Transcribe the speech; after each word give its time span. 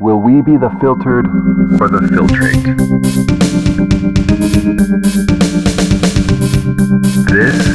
Will 0.00 0.16
we 0.16 0.40
be 0.40 0.56
the 0.56 0.70
filtered 0.80 1.26
or 1.78 1.88
the 1.90 2.00
filtrate? 2.08 2.64
This 7.28 7.66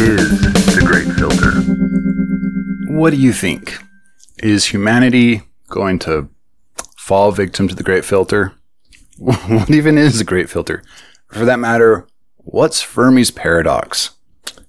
is 0.00 0.40
the 0.74 0.82
Great 0.82 1.14
Filter. 1.14 1.50
What 2.98 3.10
do 3.10 3.16
you 3.16 3.34
think? 3.34 3.76
Is 4.38 4.64
humanity 4.64 5.42
going 5.68 5.98
to 6.00 6.30
fall 6.96 7.32
victim 7.32 7.68
to 7.68 7.74
the 7.74 7.82
Great 7.82 8.06
Filter? 8.06 8.54
what 9.18 9.70
even 9.70 9.98
is 9.98 10.16
the 10.16 10.24
Great 10.24 10.48
Filter? 10.48 10.82
For 11.26 11.44
that 11.44 11.58
matter, 11.58 12.08
what's 12.38 12.82
Fermi's 12.82 13.30
paradox? 13.30 14.12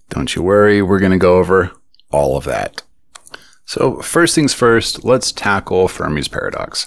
Don't 0.09 0.35
you 0.35 0.43
worry, 0.43 0.81
we're 0.81 0.99
going 0.99 1.13
to 1.13 1.17
go 1.17 1.37
over 1.37 1.71
all 2.11 2.35
of 2.35 2.43
that. 2.43 2.82
So, 3.73 4.03
first 4.03 4.35
things 4.35 4.53
first, 4.53 5.03
let's 5.03 5.31
tackle 5.31 5.87
Fermi's 5.87 6.27
paradox. 6.27 6.85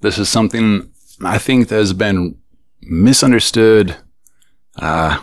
This 0.00 0.16
is 0.16 0.26
something 0.26 0.90
I 1.22 1.36
think 1.36 1.68
that 1.68 1.74
has 1.74 1.92
been 1.92 2.38
misunderstood 2.80 3.96
uh, 4.76 5.20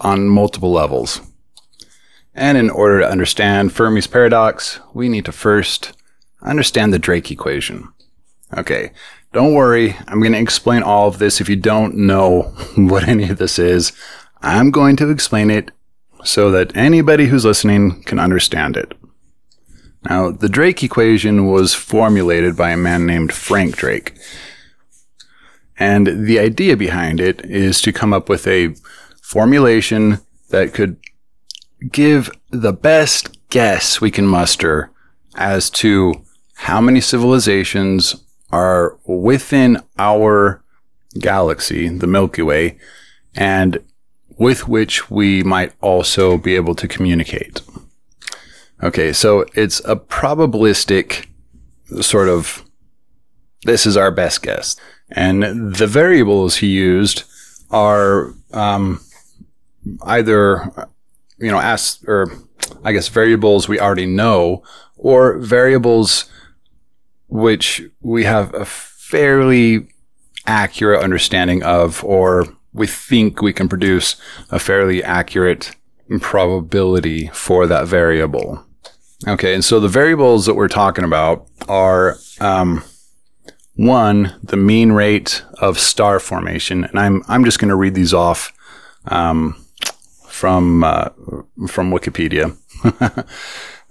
on 0.00 0.28
multiple 0.28 0.70
levels. 0.70 1.22
And 2.34 2.58
in 2.58 2.68
order 2.68 3.00
to 3.00 3.08
understand 3.08 3.72
Fermi's 3.72 4.06
paradox, 4.06 4.80
we 4.92 5.08
need 5.08 5.24
to 5.24 5.32
first 5.32 5.94
understand 6.42 6.92
the 6.92 6.98
Drake 6.98 7.30
equation. 7.30 7.88
Okay, 8.54 8.92
don't 9.32 9.54
worry, 9.54 9.96
I'm 10.06 10.20
going 10.20 10.32
to 10.32 10.38
explain 10.38 10.82
all 10.82 11.08
of 11.08 11.18
this 11.18 11.40
if 11.40 11.48
you 11.48 11.56
don't 11.56 11.96
know 11.96 12.42
what 12.76 13.08
any 13.08 13.30
of 13.30 13.38
this 13.38 13.58
is. 13.58 13.92
I'm 14.42 14.72
going 14.72 14.96
to 14.96 15.08
explain 15.08 15.50
it 15.50 15.70
so 16.22 16.50
that 16.50 16.76
anybody 16.76 17.28
who's 17.28 17.46
listening 17.46 18.02
can 18.02 18.18
understand 18.18 18.76
it. 18.76 18.92
Now, 20.08 20.30
the 20.30 20.48
Drake 20.48 20.82
equation 20.82 21.46
was 21.46 21.74
formulated 21.74 22.56
by 22.56 22.70
a 22.70 22.76
man 22.76 23.06
named 23.06 23.32
Frank 23.32 23.76
Drake. 23.76 24.16
And 25.78 26.26
the 26.26 26.38
idea 26.38 26.76
behind 26.76 27.20
it 27.20 27.44
is 27.44 27.80
to 27.82 27.92
come 27.92 28.12
up 28.12 28.28
with 28.28 28.46
a 28.46 28.74
formulation 29.22 30.18
that 30.50 30.74
could 30.74 30.96
give 31.90 32.30
the 32.50 32.72
best 32.72 33.38
guess 33.50 34.00
we 34.00 34.10
can 34.10 34.26
muster 34.26 34.90
as 35.36 35.70
to 35.70 36.22
how 36.54 36.80
many 36.80 37.00
civilizations 37.00 38.16
are 38.52 38.98
within 39.06 39.82
our 39.98 40.62
galaxy, 41.18 41.88
the 41.88 42.06
Milky 42.06 42.42
Way, 42.42 42.78
and 43.34 43.78
with 44.38 44.68
which 44.68 45.10
we 45.10 45.42
might 45.42 45.72
also 45.80 46.36
be 46.36 46.56
able 46.56 46.74
to 46.74 46.88
communicate. 46.88 47.60
Okay, 48.82 49.12
so 49.12 49.44
it's 49.54 49.80
a 49.84 49.96
probabilistic 49.96 51.26
sort 52.00 52.28
of 52.28 52.64
this 53.64 53.84
is 53.84 53.96
our 53.96 54.10
best 54.10 54.42
guess. 54.42 54.76
And 55.10 55.74
the 55.74 55.86
variables 55.86 56.56
he 56.56 56.68
used 56.68 57.24
are 57.70 58.32
um, 58.52 59.00
either, 60.04 60.72
you 61.38 61.50
know, 61.50 61.58
ask, 61.58 62.06
or 62.08 62.32
I 62.84 62.92
guess 62.92 63.08
variables 63.08 63.68
we 63.68 63.78
already 63.78 64.06
know, 64.06 64.62
or 64.96 65.38
variables 65.38 66.30
which 67.28 67.82
we 68.00 68.24
have 68.24 68.52
a 68.54 68.64
fairly 68.64 69.88
accurate 70.46 71.02
understanding 71.02 71.62
of, 71.62 72.02
or 72.02 72.46
we 72.72 72.86
think 72.86 73.42
we 73.42 73.52
can 73.52 73.68
produce 73.68 74.16
a 74.50 74.58
fairly 74.58 75.02
accurate 75.04 75.76
probability 76.20 77.28
for 77.28 77.66
that 77.66 77.86
variable. 77.86 78.64
Okay, 79.28 79.54
and 79.54 79.64
so 79.64 79.80
the 79.80 79.88
variables 79.88 80.46
that 80.46 80.54
we're 80.54 80.68
talking 80.68 81.04
about 81.04 81.46
are 81.68 82.16
um, 82.40 82.82
one, 83.74 84.38
the 84.42 84.56
mean 84.56 84.92
rate 84.92 85.42
of 85.58 85.78
star 85.78 86.18
formation, 86.20 86.84
and 86.84 86.98
I'm 86.98 87.22
I'm 87.28 87.44
just 87.44 87.58
going 87.58 87.68
to 87.68 87.76
read 87.76 87.94
these 87.94 88.14
off 88.14 88.52
um, 89.06 89.62
from 90.26 90.84
uh, 90.84 91.10
from 91.68 91.90
Wikipedia. 91.90 92.56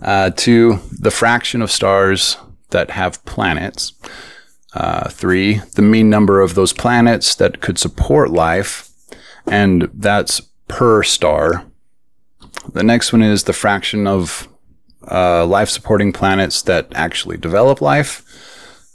uh, 0.01 0.31
two, 0.31 0.79
the 0.91 1.11
fraction 1.11 1.61
of 1.61 1.71
stars 1.71 2.37
that 2.71 2.91
have 2.91 3.23
planets. 3.25 3.93
Uh, 4.73 5.09
three, 5.09 5.61
the 5.75 5.81
mean 5.81 6.09
number 6.09 6.41
of 6.41 6.53
those 6.53 6.73
planets 6.73 7.33
that 7.35 7.59
could 7.59 7.79
support 7.79 8.29
life, 8.29 8.89
and 9.47 9.89
that's 9.93 10.41
per 10.67 11.01
star. 11.01 11.65
The 12.73 12.83
next 12.83 13.11
one 13.11 13.23
is 13.23 13.43
the 13.43 13.53
fraction 13.53 14.05
of 14.05 14.47
uh, 15.11 15.45
life 15.45 15.69
supporting 15.69 16.13
planets 16.13 16.61
that 16.63 16.87
actually 16.93 17.37
develop 17.37 17.81
life. 17.81 18.23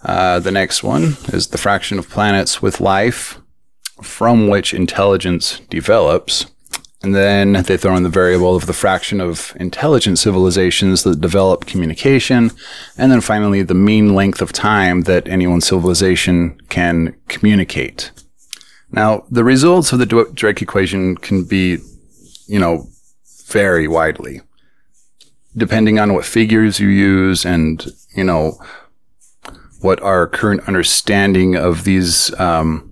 Uh, 0.05 0.39
the 0.39 0.51
next 0.51 0.83
one 0.83 1.17
is 1.29 1.49
the 1.49 1.59
fraction 1.59 1.99
of 1.99 2.11
planets 2.11 2.61
with 2.61 2.81
life 2.81 3.41
from 4.03 4.49
which 4.49 4.75
intelligence 4.75 5.61
develops. 5.71 6.47
And 7.03 7.15
then 7.15 7.53
they 7.53 7.77
throw 7.77 7.97
in 7.97 8.03
the 8.03 8.09
variable 8.09 8.57
of 8.57 8.67
the 8.67 8.73
fraction 8.73 9.21
of 9.21 9.55
intelligent 9.61 10.19
civilizations 10.19 11.03
that 11.03 11.21
develop 11.21 11.67
communication. 11.67 12.51
And 12.97 13.13
then 13.13 13.21
finally, 13.21 13.63
the 13.63 13.75
mean 13.75 14.15
length 14.15 14.41
of 14.41 14.53
time 14.53 15.03
that 15.03 15.29
any 15.29 15.47
one 15.47 15.61
civilization 15.61 16.59
can 16.71 17.15
communicate. 17.29 18.11
Now, 18.91 19.25
the 19.31 19.45
results 19.45 19.93
of 19.93 19.99
the 19.99 20.07
Drake 20.07 20.63
equation 20.63 21.17
can 21.17 21.45
be, 21.45 21.79
you 22.47 22.59
know, 22.59 22.89
vary 23.49 23.87
widely 23.87 24.41
depending 25.57 25.99
on 25.99 26.15
what 26.15 26.25
figures 26.25 26.81
you 26.81 26.89
use 26.89 27.45
and, 27.45 27.87
you 28.17 28.25
know, 28.25 28.59
what 29.81 30.01
our 30.03 30.27
current 30.27 30.67
understanding 30.67 31.57
of 31.57 31.85
these 31.85 32.39
um, 32.41 32.91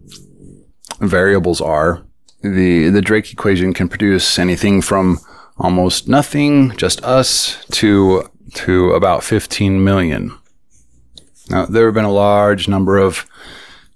variables 1.00 1.60
are, 1.60 2.04
the, 2.42 2.88
the 2.90 3.00
Drake 3.00 3.32
equation 3.32 3.72
can 3.72 3.88
produce 3.88 4.38
anything 4.38 4.82
from 4.82 5.18
almost 5.58 6.08
nothing, 6.08 6.76
just 6.76 7.02
us, 7.02 7.64
to, 7.66 8.28
to 8.54 8.90
about 8.90 9.24
15 9.24 9.82
million. 9.82 10.36
Now, 11.48 11.66
there 11.66 11.86
have 11.86 11.94
been 11.94 12.04
a 12.04 12.12
large 12.12 12.68
number 12.68 12.98
of, 12.98 13.26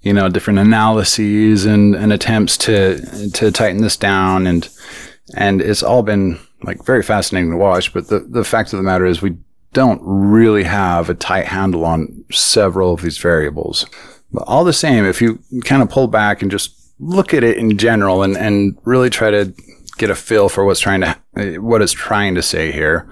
you 0.01 0.13
know, 0.13 0.29
different 0.29 0.59
analyses 0.59 1.65
and, 1.65 1.95
and 1.95 2.13
attempts 2.13 2.57
to, 2.59 3.31
to 3.31 3.51
tighten 3.51 3.83
this 3.83 3.97
down 3.97 4.47
and, 4.47 4.69
and 5.37 5.61
it's 5.61 5.83
all 5.83 6.03
been 6.03 6.39
like 6.67 6.85
very 6.85 7.03
fascinating 7.03 7.53
to 7.53 7.57
watch. 7.57 7.95
But 7.95 8.09
the, 8.09 8.19
the 8.21 8.45
fact 8.45 8.73
of 8.73 8.79
the 8.79 8.83
matter 8.83 9.07
is 9.07 9.23
we 9.23 9.37
don't 9.73 10.01
really 10.03 10.65
have 10.65 11.09
a 11.09 11.15
tight 11.15 11.47
handle 11.47 11.85
on 11.85 12.25
several 12.31 12.93
of 12.95 13.03
these 13.03 13.19
variables. 13.19 13.87
But 14.33 14.45
all 14.47 14.65
the 14.65 14.73
same, 14.73 15.05
if 15.05 15.23
you 15.23 15.39
kind 15.65 15.83
of 15.83 15.89
pull 15.89 16.09
back 16.09 16.43
and 16.43 16.51
just 16.51 16.73
look 16.99 17.33
at 17.33 17.45
it 17.45 17.57
in 17.57 17.79
general 17.79 18.23
and, 18.23 18.37
and 18.37 18.77
really 18.85 19.11
try 19.11 19.31
to 19.31 19.55
get 19.99 20.11
a 20.11 20.15
feel 20.15 20.49
for 20.49 20.65
what's 20.65 20.81
trying 20.81 21.03
to, 21.03 21.59
what 21.59 21.83
it's 21.83 21.93
trying 21.93 22.35
to 22.35 22.43
say 22.43 22.73
here, 22.73 23.09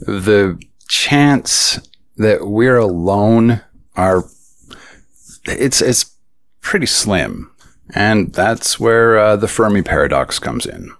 the 0.00 0.60
chance 0.88 1.80
that 2.16 2.46
we're 2.46 2.78
alone 2.78 3.62
are, 3.96 4.24
it's, 5.46 5.80
it's 5.80 6.16
pretty 6.60 6.86
slim. 6.86 7.50
And 7.94 8.34
that's 8.34 8.78
where 8.78 9.18
uh, 9.18 9.36
the 9.36 9.48
Fermi 9.48 9.82
paradox 9.82 10.38
comes 10.38 10.66
in. 10.66 10.92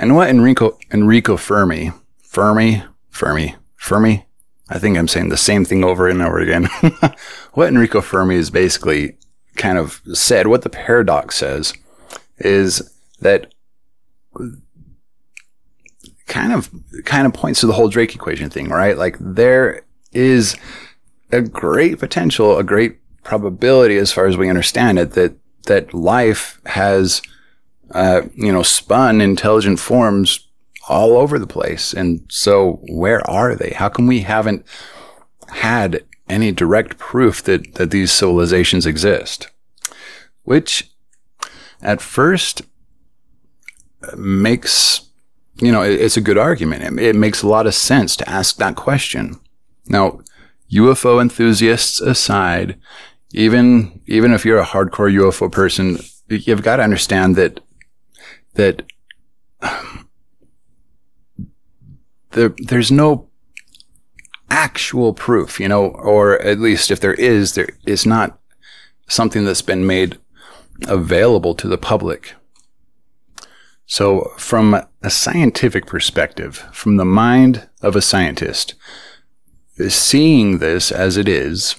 And 0.00 0.16
what 0.16 0.30
Enrico 0.30 0.78
Enrico 0.90 1.36
Fermi, 1.36 1.92
Fermi, 2.22 2.82
Fermi, 3.10 3.54
Fermi, 3.76 4.24
I 4.70 4.78
think 4.78 4.96
I'm 4.96 5.06
saying 5.06 5.28
the 5.28 5.36
same 5.36 5.66
thing 5.66 5.84
over 5.84 6.08
and 6.08 6.22
over 6.22 6.38
again. 6.38 6.70
what 7.52 7.68
Enrico 7.68 8.00
Fermi 8.00 8.36
is 8.36 8.50
basically 8.50 9.18
kind 9.56 9.76
of 9.76 10.00
said, 10.14 10.46
what 10.46 10.62
the 10.62 10.70
paradox 10.70 11.36
says, 11.36 11.74
is 12.38 12.90
that 13.20 13.52
kind 16.26 16.54
of 16.54 16.70
kind 17.04 17.26
of 17.26 17.34
points 17.34 17.60
to 17.60 17.66
the 17.66 17.74
whole 17.74 17.90
Drake 17.90 18.14
equation 18.14 18.48
thing, 18.48 18.70
right? 18.70 18.96
Like 18.96 19.16
there 19.20 19.82
is 20.12 20.56
a 21.30 21.42
great 21.42 21.98
potential, 21.98 22.56
a 22.56 22.64
great 22.64 22.96
probability 23.22 23.98
as 23.98 24.12
far 24.12 24.26
as 24.26 24.38
we 24.38 24.48
understand 24.48 24.98
it 24.98 25.12
that 25.12 25.34
that 25.66 25.92
life 25.92 26.58
has 26.64 27.20
uh, 27.92 28.22
you 28.34 28.52
know, 28.52 28.62
spun 28.62 29.20
intelligent 29.20 29.78
forms 29.78 30.48
all 30.88 31.16
over 31.16 31.38
the 31.38 31.46
place. 31.46 31.92
And 31.92 32.24
so 32.28 32.80
where 32.88 33.28
are 33.28 33.54
they? 33.54 33.70
How 33.70 33.88
come 33.88 34.06
we 34.06 34.20
haven't 34.20 34.64
had 35.48 36.04
any 36.28 36.52
direct 36.52 36.98
proof 36.98 37.42
that, 37.44 37.74
that 37.74 37.90
these 37.90 38.12
civilizations 38.12 38.86
exist? 38.86 39.48
Which 40.44 40.90
at 41.82 42.00
first 42.00 42.62
makes, 44.16 45.08
you 45.56 45.72
know, 45.72 45.82
it's 45.82 46.16
a 46.16 46.22
good 46.22 46.38
argument. 46.38 46.82
It, 46.82 47.04
it 47.04 47.16
makes 47.16 47.42
a 47.42 47.48
lot 47.48 47.66
of 47.66 47.74
sense 47.74 48.16
to 48.16 48.28
ask 48.28 48.56
that 48.56 48.76
question. 48.76 49.38
Now, 49.86 50.20
UFO 50.72 51.20
enthusiasts 51.20 52.00
aside, 52.00 52.78
even, 53.32 54.00
even 54.06 54.32
if 54.32 54.44
you're 54.44 54.60
a 54.60 54.66
hardcore 54.66 55.12
UFO 55.12 55.50
person, 55.50 55.98
you've 56.28 56.62
got 56.62 56.76
to 56.76 56.84
understand 56.84 57.36
that 57.36 57.60
that 58.54 58.82
there, 62.30 62.54
there's 62.58 62.90
no 62.90 63.28
actual 64.50 65.14
proof, 65.14 65.60
you 65.60 65.68
know, 65.68 65.86
or 65.86 66.40
at 66.42 66.58
least 66.58 66.90
if 66.90 67.00
there 67.00 67.14
is, 67.14 67.54
there 67.54 67.68
is 67.86 68.04
not 68.04 68.38
something 69.08 69.44
that's 69.44 69.62
been 69.62 69.86
made 69.86 70.18
available 70.88 71.54
to 71.54 71.68
the 71.68 71.78
public. 71.78 72.34
So, 73.86 74.32
from 74.36 74.80
a 75.02 75.10
scientific 75.10 75.86
perspective, 75.86 76.64
from 76.72 76.96
the 76.96 77.04
mind 77.04 77.68
of 77.82 77.96
a 77.96 78.02
scientist, 78.02 78.74
seeing 79.88 80.58
this 80.58 80.92
as 80.92 81.16
it 81.16 81.28
is, 81.28 81.76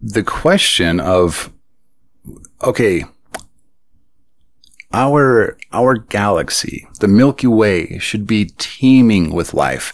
the 0.00 0.22
question 0.22 1.00
of, 1.00 1.52
okay, 2.62 3.04
our 4.92 5.56
our 5.72 5.94
galaxy, 5.94 6.88
the 7.00 7.08
Milky 7.08 7.46
Way, 7.46 7.98
should 7.98 8.26
be 8.26 8.50
teeming 8.58 9.32
with 9.32 9.54
life, 9.54 9.92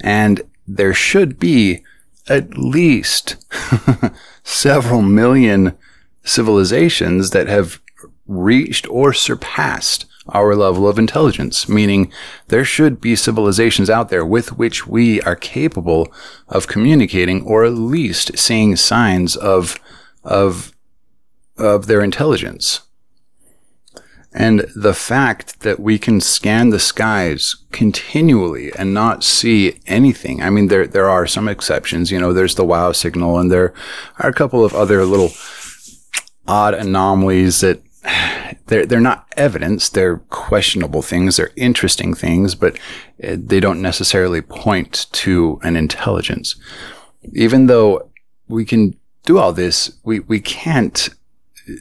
and 0.00 0.42
there 0.66 0.94
should 0.94 1.38
be 1.38 1.84
at 2.28 2.56
least 2.56 3.36
several 4.44 5.02
million 5.02 5.76
civilizations 6.24 7.30
that 7.30 7.48
have 7.48 7.80
reached 8.26 8.88
or 8.88 9.12
surpassed 9.12 10.06
our 10.28 10.54
level 10.54 10.86
of 10.86 10.98
intelligence, 10.98 11.68
meaning 11.68 12.12
there 12.48 12.64
should 12.64 13.00
be 13.00 13.16
civilizations 13.16 13.90
out 13.90 14.08
there 14.08 14.24
with 14.24 14.56
which 14.56 14.86
we 14.86 15.20
are 15.22 15.34
capable 15.34 16.12
of 16.48 16.68
communicating 16.68 17.42
or 17.42 17.64
at 17.64 17.72
least 17.72 18.38
seeing 18.38 18.76
signs 18.76 19.34
of, 19.36 19.80
of, 20.22 20.72
of 21.58 21.86
their 21.86 22.02
intelligence. 22.02 22.82
And 24.34 24.60
the 24.74 24.94
fact 24.94 25.60
that 25.60 25.78
we 25.78 25.98
can 25.98 26.20
scan 26.20 26.70
the 26.70 26.78
skies 26.78 27.54
continually 27.70 28.72
and 28.78 28.94
not 28.94 29.22
see 29.22 29.78
anything. 29.86 30.42
I 30.42 30.48
mean, 30.48 30.68
there, 30.68 30.86
there 30.86 31.10
are 31.10 31.26
some 31.26 31.48
exceptions. 31.48 32.10
You 32.10 32.18
know, 32.18 32.32
there's 32.32 32.54
the 32.54 32.64
wow 32.64 32.92
signal 32.92 33.38
and 33.38 33.52
there 33.52 33.74
are 34.18 34.30
a 34.30 34.34
couple 34.34 34.64
of 34.64 34.74
other 34.74 35.04
little 35.04 35.32
odd 36.46 36.74
anomalies 36.74 37.60
that 37.60 37.82
they're, 38.66 38.86
they're 38.86 39.00
not 39.00 39.26
evidence. 39.36 39.90
They're 39.90 40.18
questionable 40.18 41.02
things. 41.02 41.36
They're 41.36 41.52
interesting 41.56 42.14
things, 42.14 42.54
but 42.54 42.78
uh, 43.22 43.36
they 43.38 43.60
don't 43.60 43.82
necessarily 43.82 44.40
point 44.40 45.06
to 45.12 45.60
an 45.62 45.76
intelligence. 45.76 46.56
Even 47.34 47.66
though 47.66 48.10
we 48.48 48.64
can 48.64 48.96
do 49.24 49.38
all 49.38 49.52
this, 49.52 49.98
we, 50.04 50.20
we 50.20 50.40
can't, 50.40 51.10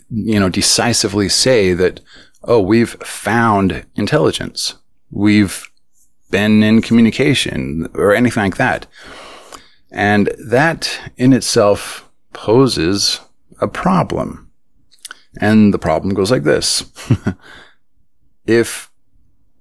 you 0.09 0.39
know, 0.39 0.49
decisively 0.49 1.29
say 1.29 1.73
that 1.73 2.01
oh, 2.43 2.61
we've 2.61 2.91
found 3.03 3.85
intelligence. 3.95 4.75
We've 5.09 5.69
been 6.29 6.63
in 6.63 6.81
communication 6.81 7.89
or 7.93 8.13
anything 8.13 8.43
like 8.43 8.57
that. 8.57 8.87
And 9.91 10.27
that 10.37 11.11
in 11.17 11.33
itself 11.33 12.09
poses 12.33 13.19
a 13.59 13.67
problem. 13.67 14.49
And 15.39 15.73
the 15.73 15.79
problem 15.79 16.13
goes 16.13 16.31
like 16.31 16.43
this. 16.43 16.83
if 18.45 18.91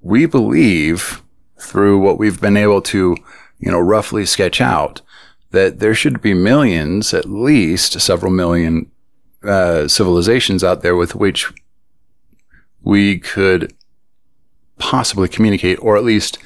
we 0.01 0.27
believe 0.27 1.23
through 1.61 1.99
what 1.99 2.19
we've 2.19 2.41
been 2.41 2.57
able 2.57 2.81
to, 2.81 3.17
you 3.59 3.71
know, 3.71 3.79
roughly 3.79 4.25
sketch 4.25 4.61
out 4.61 5.03
that 5.51 5.81
there 5.81 5.95
should 5.95 6.23
be 6.23 6.33
millions, 6.33 7.13
at 7.13 7.29
least 7.29 8.01
several 8.01 8.33
million 8.33 8.91
uh, 9.43 9.89
civilizations 9.89 10.63
out 10.63 10.83
there 10.83 10.95
with 10.95 11.15
which 11.15 11.53
we 12.83 13.19
could 13.19 13.75
possibly 14.79 15.29
communicate, 15.29 15.79
or 15.83 15.97
at 15.97 16.05
least, 16.05 16.39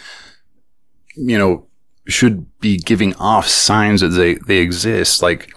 you 1.17 1.39
know, 1.39 1.67
should 2.07 2.47
be 2.61 2.77
giving 2.77 3.15
off 3.15 3.47
signs 3.47 4.01
that 4.01 4.09
they, 4.09 4.35
they 4.35 4.59
exist, 4.59 5.23
like, 5.23 5.55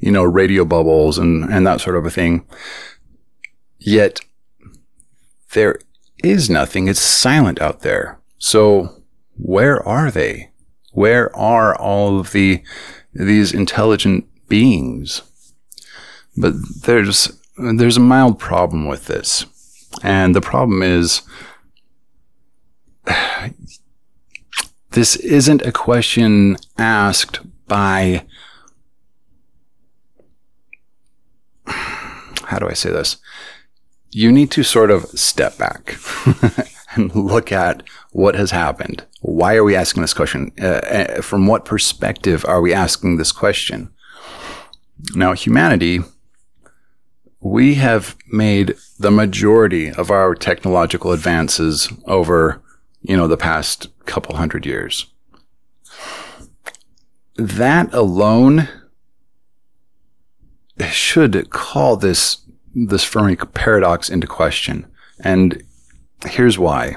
you 0.00 0.10
know, 0.10 0.24
radio 0.24 0.64
bubbles 0.64 1.18
and, 1.18 1.44
and 1.52 1.66
that 1.66 1.80
sort 1.80 1.96
of 1.96 2.04
a 2.04 2.10
thing. 2.10 2.44
Yet 3.78 4.20
there 5.52 5.78
is 6.22 6.50
nothing. 6.50 6.88
It's 6.88 7.00
silent 7.00 7.60
out 7.60 7.80
there. 7.80 8.18
So 8.38 9.02
where 9.36 9.86
are 9.86 10.10
they? 10.10 10.50
Where 10.92 11.34
are 11.36 11.76
all 11.76 12.18
of 12.18 12.32
the, 12.32 12.62
these 13.12 13.52
intelligent 13.52 14.26
beings? 14.48 15.22
But 16.36 16.54
there's, 16.82 17.40
there's 17.56 17.96
a 17.96 18.00
mild 18.00 18.38
problem 18.38 18.86
with 18.86 19.06
this. 19.06 19.46
And 20.02 20.34
the 20.34 20.40
problem 20.40 20.82
is, 20.82 21.22
this 24.90 25.16
isn't 25.16 25.62
a 25.62 25.72
question 25.72 26.56
asked 26.78 27.40
by, 27.66 28.24
how 31.66 32.58
do 32.58 32.68
I 32.68 32.74
say 32.74 32.90
this? 32.90 33.16
You 34.10 34.30
need 34.30 34.50
to 34.52 34.62
sort 34.62 34.90
of 34.90 35.06
step 35.06 35.58
back 35.58 35.96
and 36.94 37.14
look 37.14 37.50
at 37.50 37.82
what 38.12 38.36
has 38.36 38.52
happened. 38.52 39.04
Why 39.20 39.56
are 39.56 39.64
we 39.64 39.74
asking 39.74 40.02
this 40.02 40.14
question? 40.14 40.52
Uh, 40.60 40.66
uh, 40.66 41.22
from 41.22 41.46
what 41.46 41.64
perspective 41.64 42.44
are 42.46 42.60
we 42.60 42.72
asking 42.72 43.16
this 43.16 43.32
question? 43.32 43.90
Now, 45.14 45.32
humanity 45.32 46.00
we 47.44 47.74
have 47.74 48.16
made 48.26 48.74
the 48.98 49.10
majority 49.10 49.90
of 49.90 50.10
our 50.10 50.34
technological 50.34 51.12
advances 51.12 51.92
over, 52.06 52.62
you 53.02 53.14
know, 53.14 53.28
the 53.28 53.36
past 53.36 53.86
couple 54.06 54.34
hundred 54.34 54.64
years. 54.64 55.06
That 57.36 57.92
alone 57.92 58.70
should 60.90 61.50
call 61.50 61.98
this, 61.98 62.38
this 62.74 63.04
Fermi 63.04 63.36
paradox 63.36 64.08
into 64.08 64.26
question. 64.26 64.90
And 65.20 65.62
here's 66.24 66.58
why. 66.58 66.96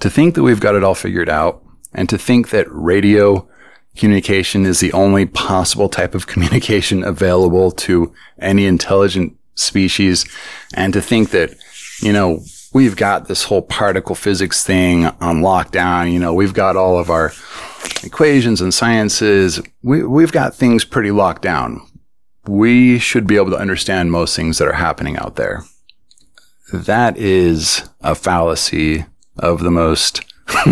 To 0.00 0.10
think 0.10 0.34
that 0.34 0.42
we've 0.42 0.60
got 0.60 0.74
it 0.74 0.82
all 0.82 0.96
figured 0.96 1.28
out 1.28 1.64
and 1.92 2.08
to 2.08 2.18
think 2.18 2.50
that 2.50 2.66
radio 2.68 3.48
communication 3.96 4.64
is 4.64 4.80
the 4.80 4.92
only 4.92 5.26
possible 5.26 5.88
type 5.88 6.14
of 6.14 6.26
communication 6.26 7.04
available 7.04 7.70
to 7.70 8.12
any 8.38 8.66
intelligent 8.66 9.36
species. 9.54 10.24
And 10.74 10.92
to 10.92 11.02
think 11.02 11.30
that, 11.30 11.54
you 12.00 12.12
know, 12.12 12.40
we've 12.72 12.96
got 12.96 13.28
this 13.28 13.44
whole 13.44 13.62
particle 13.62 14.14
physics 14.14 14.64
thing 14.64 15.06
um, 15.06 15.16
on 15.20 15.40
lockdown. 15.40 16.12
You 16.12 16.18
know, 16.18 16.32
we've 16.32 16.54
got 16.54 16.76
all 16.76 16.98
of 16.98 17.10
our 17.10 17.32
equations 18.02 18.60
and 18.60 18.72
sciences. 18.72 19.60
We, 19.82 20.02
we've 20.04 20.32
got 20.32 20.54
things 20.54 20.84
pretty 20.84 21.10
locked 21.10 21.42
down. 21.42 21.86
We 22.46 22.98
should 22.98 23.26
be 23.26 23.36
able 23.36 23.50
to 23.50 23.58
understand 23.58 24.10
most 24.10 24.34
things 24.34 24.58
that 24.58 24.68
are 24.68 24.72
happening 24.72 25.16
out 25.16 25.36
there. 25.36 25.62
That 26.72 27.16
is 27.18 27.88
a 28.00 28.14
fallacy 28.14 29.04
of 29.38 29.62
the 29.62 29.70
most, 29.70 30.22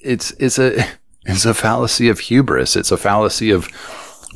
it's, 0.00 0.32
it's 0.32 0.58
a, 0.58 0.84
it's 1.26 1.44
a 1.44 1.54
fallacy 1.54 2.08
of 2.08 2.20
hubris. 2.20 2.76
It's 2.76 2.92
a 2.92 2.96
fallacy 2.96 3.50
of 3.50 3.68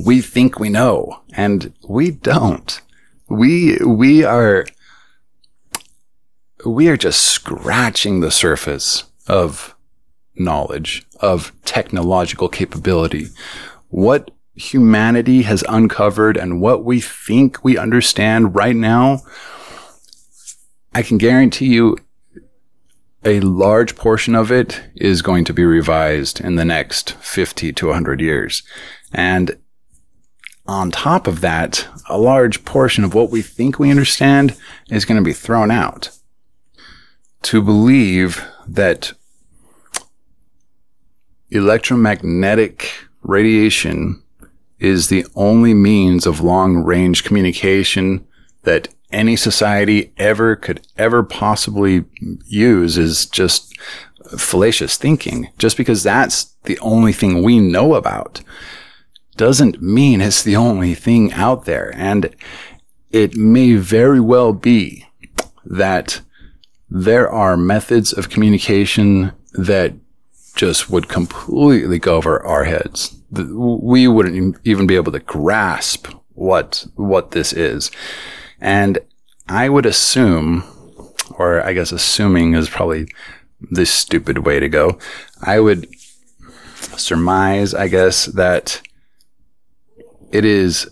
we 0.04 0.20
think 0.20 0.58
we 0.58 0.68
know 0.68 1.20
and 1.32 1.72
we 1.88 2.10
don't. 2.10 2.80
We, 3.28 3.78
we 3.78 4.24
are, 4.24 4.66
we 6.66 6.88
are 6.88 6.96
just 6.96 7.22
scratching 7.22 8.20
the 8.20 8.30
surface 8.30 9.04
of 9.28 9.74
knowledge, 10.34 11.06
of 11.20 11.52
technological 11.64 12.48
capability. 12.48 13.28
What 13.88 14.30
humanity 14.54 15.42
has 15.42 15.64
uncovered 15.68 16.36
and 16.36 16.60
what 16.60 16.84
we 16.84 17.00
think 17.00 17.62
we 17.62 17.78
understand 17.78 18.54
right 18.54 18.76
now, 18.76 19.22
I 20.92 21.02
can 21.02 21.18
guarantee 21.18 21.66
you 21.66 21.96
a 23.24 23.40
large 23.40 23.96
portion 23.96 24.34
of 24.34 24.50
it 24.50 24.82
is 24.94 25.22
going 25.22 25.44
to 25.44 25.52
be 25.52 25.64
revised 25.64 26.40
in 26.40 26.56
the 26.56 26.64
next 26.64 27.12
50 27.12 27.72
to 27.74 27.86
100 27.86 28.20
years. 28.20 28.62
And 29.12 29.58
on 30.66 30.90
top 30.90 31.26
of 31.26 31.40
that, 31.40 31.86
a 32.08 32.16
large 32.16 32.64
portion 32.64 33.04
of 33.04 33.14
what 33.14 33.30
we 33.30 33.42
think 33.42 33.78
we 33.78 33.90
understand 33.90 34.56
is 34.88 35.04
going 35.04 35.18
to 35.18 35.24
be 35.24 35.32
thrown 35.32 35.70
out. 35.70 36.10
To 37.42 37.62
believe 37.62 38.46
that 38.68 39.12
electromagnetic 41.50 42.92
radiation 43.22 44.22
is 44.78 45.08
the 45.08 45.26
only 45.34 45.74
means 45.74 46.26
of 46.26 46.40
long 46.40 46.76
range 46.76 47.24
communication 47.24 48.26
that 48.62 48.88
any 49.12 49.36
society 49.36 50.12
ever 50.18 50.56
could 50.56 50.86
ever 50.96 51.22
possibly 51.22 52.04
use 52.46 52.96
is 52.96 53.26
just 53.26 53.76
fallacious 54.36 54.96
thinking. 54.96 55.48
Just 55.58 55.76
because 55.76 56.02
that's 56.02 56.44
the 56.64 56.78
only 56.80 57.12
thing 57.12 57.42
we 57.42 57.58
know 57.58 57.94
about 57.94 58.40
doesn't 59.36 59.80
mean 59.82 60.20
it's 60.20 60.42
the 60.42 60.56
only 60.56 60.94
thing 60.94 61.32
out 61.32 61.64
there. 61.64 61.92
And 61.96 62.34
it 63.10 63.36
may 63.36 63.74
very 63.74 64.20
well 64.20 64.52
be 64.52 65.06
that 65.64 66.20
there 66.88 67.30
are 67.30 67.56
methods 67.56 68.12
of 68.12 68.30
communication 68.30 69.32
that 69.52 69.94
just 70.54 70.90
would 70.90 71.08
completely 71.08 71.98
go 71.98 72.16
over 72.16 72.44
our 72.44 72.64
heads. 72.64 73.16
We 73.30 74.08
wouldn't 74.08 74.58
even 74.64 74.86
be 74.86 74.96
able 74.96 75.12
to 75.12 75.20
grasp 75.20 76.08
what 76.34 76.86
what 76.96 77.30
this 77.30 77.52
is. 77.52 77.90
And 78.60 78.98
I 79.48 79.68
would 79.68 79.86
assume, 79.86 80.64
or 81.36 81.62
I 81.62 81.72
guess 81.72 81.92
assuming 81.92 82.54
is 82.54 82.68
probably 82.68 83.08
the 83.70 83.86
stupid 83.86 84.38
way 84.38 84.60
to 84.60 84.68
go. 84.68 84.98
I 85.42 85.60
would 85.60 85.86
surmise, 86.96 87.74
I 87.74 87.88
guess, 87.88 88.26
that 88.26 88.80
it 90.32 90.44
is 90.44 90.88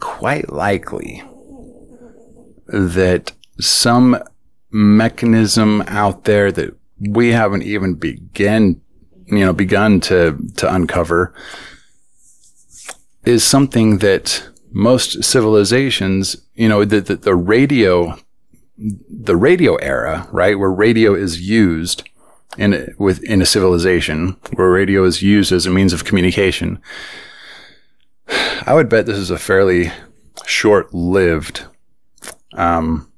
quite 0.00 0.52
likely 0.52 1.22
that 2.66 3.32
some 3.60 4.20
mechanism 4.70 5.82
out 5.86 6.24
there 6.24 6.50
that 6.50 6.74
we 6.98 7.30
haven't 7.30 7.62
even 7.62 7.94
begin, 7.94 8.80
you 9.26 9.40
know, 9.40 9.52
begun 9.52 10.00
to, 10.00 10.38
to 10.56 10.74
uncover 10.74 11.34
is 13.24 13.44
something 13.44 13.98
that 13.98 14.42
most 14.72 15.22
civilizations, 15.22 16.36
you 16.54 16.68
know, 16.68 16.84
the, 16.84 17.00
the, 17.00 17.16
the 17.16 17.34
radio, 17.34 18.18
the 18.76 19.36
radio 19.36 19.76
era, 19.76 20.26
right, 20.32 20.58
where 20.58 20.70
radio 20.70 21.14
is 21.14 21.40
used 21.40 22.08
in 22.58 22.74
a, 22.74 22.86
with 22.98 23.22
in 23.24 23.40
a 23.42 23.46
civilization, 23.46 24.36
where 24.54 24.70
radio 24.70 25.04
is 25.04 25.22
used 25.22 25.52
as 25.52 25.66
a 25.66 25.70
means 25.70 25.92
of 25.92 26.04
communication. 26.04 26.80
I 28.66 28.74
would 28.74 28.88
bet 28.88 29.06
this 29.06 29.18
is 29.18 29.30
a 29.30 29.38
fairly 29.38 29.92
short-lived 30.46 31.64
um, 32.54 33.10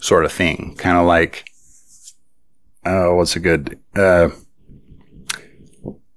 sort 0.00 0.24
of 0.24 0.32
thing, 0.32 0.74
kind 0.76 0.96
of 0.96 1.06
like, 1.06 1.48
oh, 2.84 3.16
what's 3.16 3.36
a 3.36 3.40
good, 3.40 3.78
uh, 3.96 4.30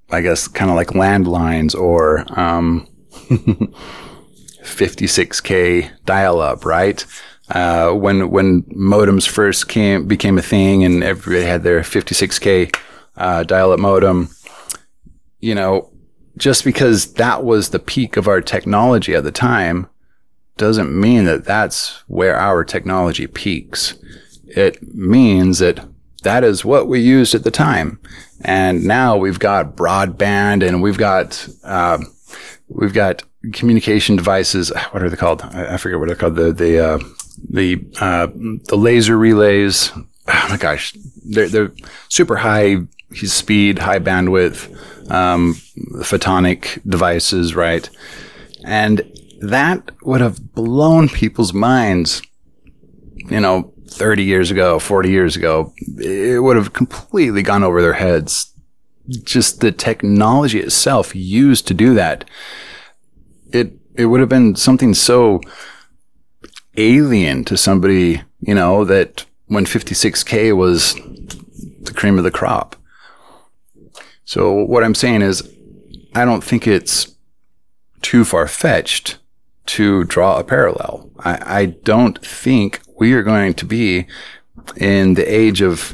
I 0.09 0.21
guess, 0.21 0.47
kind 0.47 0.69
of 0.69 0.75
like 0.75 0.89
landlines 0.89 1.75
or 1.75 2.25
um, 2.39 2.87
56k 4.63 5.91
dial-up, 6.05 6.65
right? 6.65 7.05
Uh, 7.49 7.91
when 7.91 8.29
when 8.31 8.63
modems 8.63 9.27
first 9.27 9.67
came 9.67 10.07
became 10.07 10.37
a 10.37 10.41
thing, 10.41 10.83
and 10.83 11.03
everybody 11.03 11.45
had 11.45 11.63
their 11.63 11.81
56k 11.81 12.75
uh, 13.17 13.43
dial-up 13.43 13.79
modem, 13.79 14.29
you 15.39 15.53
know, 15.53 15.91
just 16.37 16.63
because 16.63 17.13
that 17.13 17.43
was 17.43 17.69
the 17.69 17.79
peak 17.79 18.17
of 18.17 18.27
our 18.27 18.41
technology 18.41 19.13
at 19.13 19.23
the 19.23 19.31
time, 19.31 19.87
doesn't 20.57 20.97
mean 20.97 21.25
that 21.25 21.45
that's 21.45 22.03
where 22.07 22.37
our 22.37 22.63
technology 22.63 23.27
peaks. 23.27 23.95
It 24.45 24.81
means 24.95 25.59
that 25.59 25.85
that 26.23 26.43
is 26.43 26.63
what 26.63 26.87
we 26.87 27.01
used 27.01 27.35
at 27.35 27.43
the 27.43 27.51
time, 27.51 27.99
and 28.41 28.85
now 28.85 29.17
we've 29.17 29.39
got 29.39 29.75
broadband 29.75 30.65
and 30.65 30.81
we've 30.81 30.97
got 30.97 31.47
uh, 31.63 31.99
we've 32.69 32.93
got 32.93 33.23
communication 33.51 34.15
devices. 34.15 34.71
What 34.91 35.03
are 35.03 35.09
they 35.09 35.17
called? 35.17 35.41
I, 35.41 35.73
I 35.73 35.77
forget 35.77 35.99
what 35.99 36.07
they're 36.07 36.15
called. 36.15 36.35
The 36.35 36.53
the 36.53 36.79
uh, 36.79 36.99
the 37.49 37.85
uh, 37.99 38.27
the 38.67 38.75
laser 38.75 39.17
relays. 39.17 39.91
Oh 40.25 40.47
my 40.49 40.57
gosh, 40.57 40.93
they're 41.25 41.49
they're 41.49 41.71
super 42.09 42.37
high 42.37 42.77
speed, 43.13 43.79
high 43.79 43.99
bandwidth, 43.99 44.71
um, 45.11 45.55
photonic 45.97 46.81
devices, 46.89 47.55
right? 47.55 47.89
And 48.65 49.01
that 49.41 49.91
would 50.03 50.21
have 50.21 50.53
blown 50.53 51.09
people's 51.09 51.53
minds. 51.53 52.21
You 53.29 53.39
know, 53.39 53.73
30 53.87 54.23
years 54.23 54.51
ago, 54.51 54.79
40 54.79 55.09
years 55.09 55.35
ago, 55.35 55.73
it 55.97 56.41
would 56.41 56.55
have 56.55 56.73
completely 56.73 57.41
gone 57.41 57.63
over 57.63 57.81
their 57.81 57.93
heads. 57.93 58.53
Just 59.09 59.59
the 59.59 59.71
technology 59.71 60.59
itself 60.59 61.15
used 61.15 61.67
to 61.67 61.73
do 61.73 61.93
that. 61.93 62.25
It, 63.53 63.73
it 63.95 64.07
would 64.07 64.19
have 64.19 64.29
been 64.29 64.55
something 64.55 64.93
so 64.93 65.39
alien 66.75 67.45
to 67.45 67.55
somebody, 67.55 68.21
you 68.41 68.55
know, 68.55 68.83
that 68.85 69.25
when 69.47 69.65
56K 69.65 70.55
was 70.55 70.95
the 71.81 71.93
cream 71.95 72.17
of 72.17 72.23
the 72.23 72.31
crop. 72.31 72.75
So 74.25 74.53
what 74.53 74.83
I'm 74.83 74.95
saying 74.95 75.21
is, 75.21 75.47
I 76.15 76.25
don't 76.25 76.43
think 76.43 76.67
it's 76.67 77.15
too 78.01 78.25
far 78.25 78.47
fetched 78.47 79.17
to 79.65 80.03
draw 80.05 80.39
a 80.39 80.43
parallel. 80.43 81.09
I, 81.19 81.59
I 81.61 81.65
don't 81.65 82.23
think 82.25 82.81
we 82.99 83.13
are 83.13 83.23
going 83.23 83.53
to 83.55 83.65
be 83.65 84.07
in 84.77 85.13
the 85.15 85.23
age 85.23 85.61
of 85.61 85.93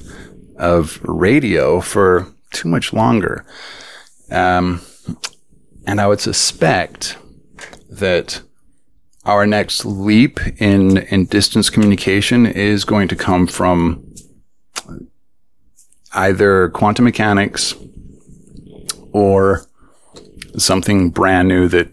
of 0.57 0.99
radio 1.03 1.79
for 1.79 2.27
too 2.51 2.67
much 2.67 2.91
longer. 2.91 3.45
Um, 4.29 4.81
and 5.87 6.01
I 6.01 6.07
would 6.07 6.19
suspect 6.19 7.17
that 7.89 8.41
our 9.25 9.45
next 9.45 9.85
leap 9.85 10.39
in 10.61 10.97
in 10.97 11.25
distance 11.25 11.69
communication 11.69 12.45
is 12.45 12.85
going 12.85 13.07
to 13.07 13.15
come 13.15 13.47
from 13.47 14.05
either 16.13 16.69
quantum 16.69 17.05
mechanics 17.05 17.75
or 19.11 19.65
something 20.57 21.09
brand 21.09 21.47
new 21.47 21.67
that 21.67 21.89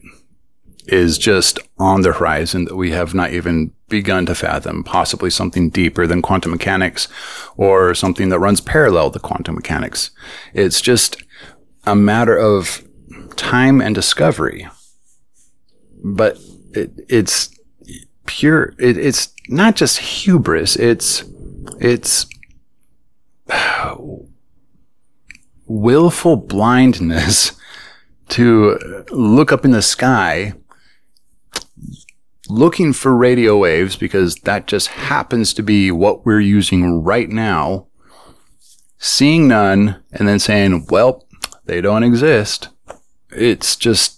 is 0.86 1.18
just 1.18 1.58
on 1.78 2.02
the 2.02 2.12
horizon 2.12 2.64
that 2.66 2.76
we 2.76 2.90
have 2.92 3.12
not 3.12 3.32
even 3.32 3.72
begun 3.88 4.26
to 4.26 4.34
fathom, 4.34 4.84
possibly 4.84 5.30
something 5.30 5.68
deeper 5.70 6.06
than 6.06 6.22
quantum 6.22 6.50
mechanics 6.50 7.08
or 7.56 7.94
something 7.94 8.28
that 8.28 8.38
runs 8.38 8.60
parallel 8.60 9.10
to 9.10 9.18
quantum 9.18 9.54
mechanics. 9.54 10.10
It's 10.54 10.80
just 10.80 11.22
a 11.84 11.94
matter 11.94 12.36
of 12.36 12.84
time 13.36 13.80
and 13.80 13.94
discovery. 13.94 14.68
But 16.14 16.38
it, 16.72 16.92
it's 17.08 17.50
pure, 18.26 18.74
it, 18.78 18.96
it's 18.96 19.34
not 19.48 19.74
just 19.74 19.98
hubris, 19.98 20.76
it's, 20.76 21.24
it's 21.80 22.26
willful 25.66 26.36
blindness 26.36 27.52
to 28.28 29.04
look 29.10 29.50
up 29.52 29.64
in 29.64 29.72
the 29.72 29.82
sky 29.82 30.52
looking 32.48 32.92
for 32.92 33.14
radio 33.14 33.56
waves 33.56 33.96
because 33.96 34.36
that 34.36 34.66
just 34.66 34.88
happens 34.88 35.52
to 35.54 35.62
be 35.62 35.90
what 35.90 36.24
we're 36.24 36.40
using 36.40 37.02
right 37.02 37.28
now, 37.28 37.86
seeing 38.98 39.48
none, 39.48 40.02
and 40.12 40.28
then 40.28 40.38
saying, 40.38 40.86
well, 40.90 41.26
they 41.64 41.80
don't 41.80 42.04
exist. 42.04 42.68
It's 43.30 43.76
just, 43.76 44.15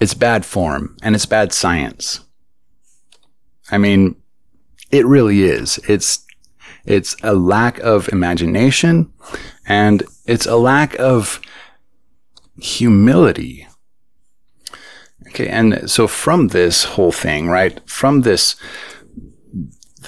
it's 0.00 0.14
bad 0.14 0.44
form 0.44 0.96
and 1.02 1.14
it's 1.14 1.26
bad 1.26 1.52
science. 1.52 2.20
I 3.70 3.78
mean, 3.78 4.16
it 4.90 5.06
really 5.06 5.42
is. 5.42 5.78
It's, 5.88 6.26
it's 6.84 7.14
a 7.22 7.34
lack 7.34 7.78
of 7.80 8.08
imagination 8.08 9.12
and 9.66 10.02
it's 10.26 10.46
a 10.46 10.56
lack 10.56 10.98
of 10.98 11.40
humility. 12.60 13.68
Okay. 15.28 15.48
And 15.48 15.88
so 15.88 16.08
from 16.08 16.48
this 16.48 16.84
whole 16.84 17.12
thing, 17.12 17.48
right? 17.48 17.80
From 17.88 18.22
this, 18.22 18.56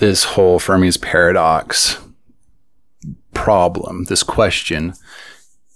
this 0.00 0.25
whole 0.25 0.58
Fermi's 0.58 0.96
paradox 0.96 2.00
problem, 3.34 4.04
this 4.04 4.22
question, 4.22 4.94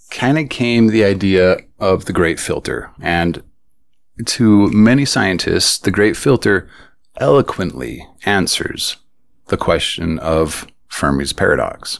kind 0.09 0.37
of 0.37 0.49
came 0.49 0.87
the 0.87 1.03
idea 1.03 1.57
of 1.79 2.05
the 2.05 2.13
great 2.13 2.39
filter. 2.39 2.91
And 2.99 3.41
to 4.25 4.69
many 4.71 5.05
scientists, 5.05 5.77
the 5.77 5.91
great 5.91 6.17
filter 6.17 6.69
eloquently 7.19 8.05
answers 8.25 8.97
the 9.47 9.57
question 9.57 10.19
of 10.19 10.67
Fermi's 10.87 11.33
paradox. 11.33 11.99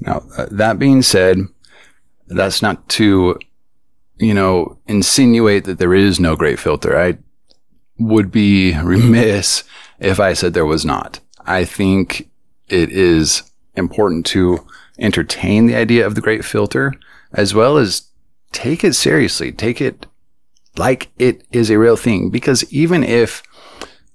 Now, 0.00 0.22
uh, 0.36 0.46
that 0.50 0.78
being 0.78 1.02
said, 1.02 1.38
that's 2.26 2.60
not 2.60 2.88
to, 2.90 3.38
you 4.16 4.34
know, 4.34 4.78
insinuate 4.86 5.64
that 5.64 5.78
there 5.78 5.94
is 5.94 6.20
no 6.20 6.36
great 6.36 6.58
filter. 6.58 6.98
I 6.98 7.18
would 7.98 8.30
be 8.30 8.76
remiss 8.82 9.64
if 9.98 10.20
I 10.20 10.34
said 10.34 10.52
there 10.52 10.66
was 10.66 10.84
not. 10.84 11.20
I 11.46 11.64
think 11.64 12.28
it 12.68 12.90
is 12.90 13.42
important 13.74 14.26
to 14.26 14.66
entertain 14.98 15.66
the 15.66 15.76
idea 15.76 16.06
of 16.06 16.14
the 16.14 16.20
great 16.20 16.44
filter 16.44 16.92
as 17.32 17.54
well 17.54 17.76
as 17.76 18.08
take 18.52 18.82
it 18.82 18.94
seriously, 18.94 19.52
take 19.52 19.80
it 19.80 20.06
like 20.78 21.10
it 21.18 21.46
is 21.52 21.70
a 21.70 21.78
real 21.78 21.96
thing. 21.96 22.30
Because 22.30 22.70
even 22.72 23.02
if 23.02 23.42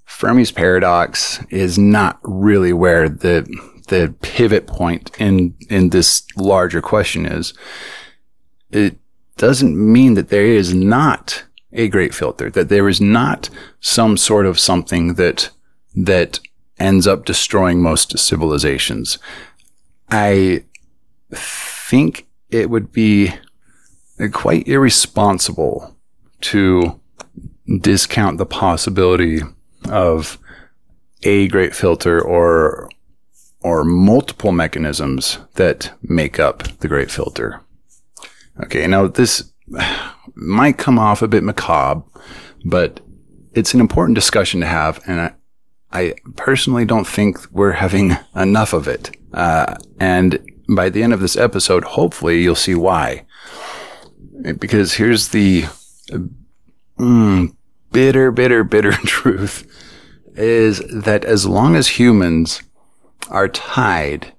Fermi's 0.04 0.52
paradox 0.52 1.42
is 1.50 1.78
not 1.78 2.18
really 2.22 2.72
where 2.72 3.08
the 3.08 3.46
the 3.88 4.14
pivot 4.22 4.66
point 4.66 5.10
in 5.18 5.54
in 5.68 5.90
this 5.90 6.24
larger 6.36 6.80
question 6.80 7.26
is, 7.26 7.54
it 8.70 8.96
doesn't 9.36 9.76
mean 9.76 10.14
that 10.14 10.28
there 10.28 10.46
is 10.46 10.74
not 10.74 11.44
a 11.72 11.88
great 11.88 12.14
filter, 12.14 12.50
that 12.50 12.68
there 12.68 12.88
is 12.88 13.00
not 13.00 13.48
some 13.80 14.16
sort 14.16 14.46
of 14.46 14.60
something 14.60 15.14
that 15.14 15.50
that 15.94 16.40
ends 16.78 17.06
up 17.06 17.24
destroying 17.24 17.82
most 17.82 18.18
civilizations. 18.18 19.18
I 20.10 20.64
think 21.32 22.26
it 22.50 22.70
would 22.70 22.92
be 22.92 23.34
quite 24.32 24.68
irresponsible 24.68 25.96
to 26.42 27.00
discount 27.80 28.38
the 28.38 28.46
possibility 28.46 29.40
of 29.88 30.38
a 31.22 31.48
great 31.48 31.74
filter 31.74 32.20
or 32.20 32.88
or 33.64 33.84
multiple 33.84 34.50
mechanisms 34.50 35.38
that 35.54 35.92
make 36.02 36.40
up 36.40 36.64
the 36.80 36.88
great 36.88 37.10
filter. 37.10 37.60
Okay, 38.64 38.86
now 38.86 39.06
this 39.06 39.52
might 40.34 40.78
come 40.78 40.98
off 40.98 41.22
a 41.22 41.28
bit 41.28 41.44
macabre, 41.44 42.02
but 42.64 43.00
it's 43.54 43.74
an 43.74 43.80
important 43.80 44.16
discussion 44.16 44.60
to 44.60 44.66
have, 44.66 45.00
and 45.06 45.20
I, 45.20 45.32
I 45.92 46.14
personally 46.36 46.84
don't 46.84 47.06
think 47.06 47.38
we're 47.52 47.72
having 47.72 48.16
enough 48.34 48.72
of 48.72 48.88
it. 48.88 49.16
Uh, 49.32 49.76
and 50.00 50.38
by 50.74 50.88
the 50.88 51.02
end 51.02 51.12
of 51.12 51.20
this 51.20 51.36
episode, 51.36 51.84
hopefully 51.84 52.42
you'll 52.42 52.54
see 52.54 52.74
why. 52.74 53.24
Because 54.58 54.94
here's 54.94 55.28
the 55.28 55.66
mm, 56.98 57.56
bitter, 57.92 58.30
bitter, 58.30 58.64
bitter 58.64 58.92
truth 59.04 59.66
is 60.34 60.78
that 60.88 61.24
as 61.24 61.46
long 61.46 61.76
as 61.76 61.98
humans 61.98 62.62
are 63.28 63.48
tied 63.48 64.32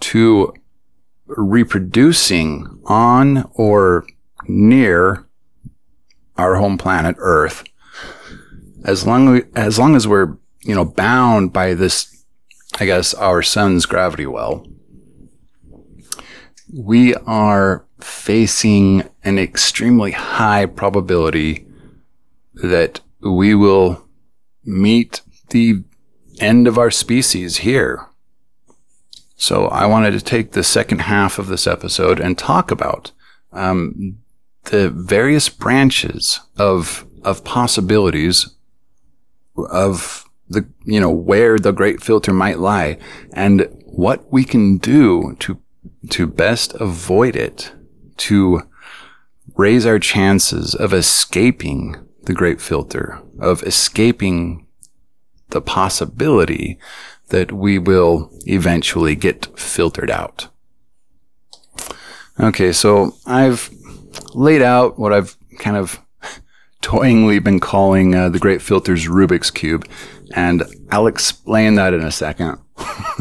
to 0.00 0.52
reproducing 1.26 2.80
on 2.84 3.48
or 3.54 4.06
near 4.46 5.26
our 6.36 6.56
home 6.56 6.78
planet 6.78 7.16
Earth, 7.18 7.64
as 8.84 9.06
long 9.06 9.42
as 9.54 9.78
long 9.78 9.96
as 9.96 10.06
we're 10.06 10.36
you 10.62 10.74
know 10.74 10.84
bound 10.84 11.52
by 11.52 11.74
this, 11.74 12.24
I 12.78 12.86
guess 12.86 13.14
our 13.14 13.42
sun's 13.42 13.86
gravity 13.86 14.26
well, 14.26 14.66
we 16.72 17.14
are 17.14 17.84
facing 18.00 19.08
an 19.24 19.38
extremely 19.38 20.12
high 20.12 20.66
probability 20.66 21.66
that 22.54 23.00
we 23.20 23.54
will 23.54 24.06
meet 24.64 25.20
the 25.50 25.82
end 26.40 26.66
of 26.66 26.78
our 26.78 26.90
species 26.90 27.58
here. 27.58 28.06
So 29.36 29.66
I 29.68 29.86
wanted 29.86 30.12
to 30.12 30.20
take 30.20 30.52
the 30.52 30.64
second 30.64 31.02
half 31.02 31.38
of 31.38 31.46
this 31.46 31.66
episode 31.66 32.20
and 32.20 32.36
talk 32.36 32.70
about 32.70 33.12
um, 33.52 34.18
the 34.64 34.90
various 34.90 35.48
branches 35.48 36.40
of 36.56 37.06
of 37.22 37.44
possibilities 37.44 38.54
of 39.70 40.24
the 40.48 40.66
you 40.84 41.00
know 41.00 41.10
where 41.10 41.58
the 41.58 41.72
great 41.72 42.02
filter 42.02 42.32
might 42.32 42.58
lie 42.58 42.98
and 43.32 43.68
what 43.84 44.32
we 44.32 44.44
can 44.44 44.78
do 44.78 45.36
to 45.40 45.58
to 46.10 46.26
best 46.26 46.74
avoid 46.74 47.36
it 47.36 47.72
to 48.16 48.62
raise 49.54 49.86
our 49.86 49.98
chances 49.98 50.74
of 50.74 50.92
escaping 50.92 51.96
the 52.24 52.34
great 52.34 52.60
filter 52.60 53.22
of 53.38 53.62
escaping 53.62 54.66
the 55.50 55.60
possibility 55.60 56.78
that 57.28 57.52
we 57.52 57.78
will 57.78 58.30
eventually 58.46 59.14
get 59.14 59.46
filtered 59.58 60.10
out. 60.10 60.48
Okay, 62.38 62.72
so 62.72 63.16
I've 63.26 63.70
laid 64.34 64.62
out 64.62 64.98
what 64.98 65.12
I've 65.12 65.36
kind 65.58 65.76
of 65.76 66.00
toyingly 66.82 67.42
been 67.42 67.60
calling 67.60 68.14
uh, 68.14 68.28
the 68.28 68.38
Great 68.38 68.60
Filter's 68.60 69.06
Rubik's 69.06 69.50
Cube, 69.50 69.88
and 70.34 70.64
I'll 70.90 71.06
explain 71.06 71.76
that 71.76 71.94
in 71.94 72.02
a 72.02 72.12
second. 72.12 72.58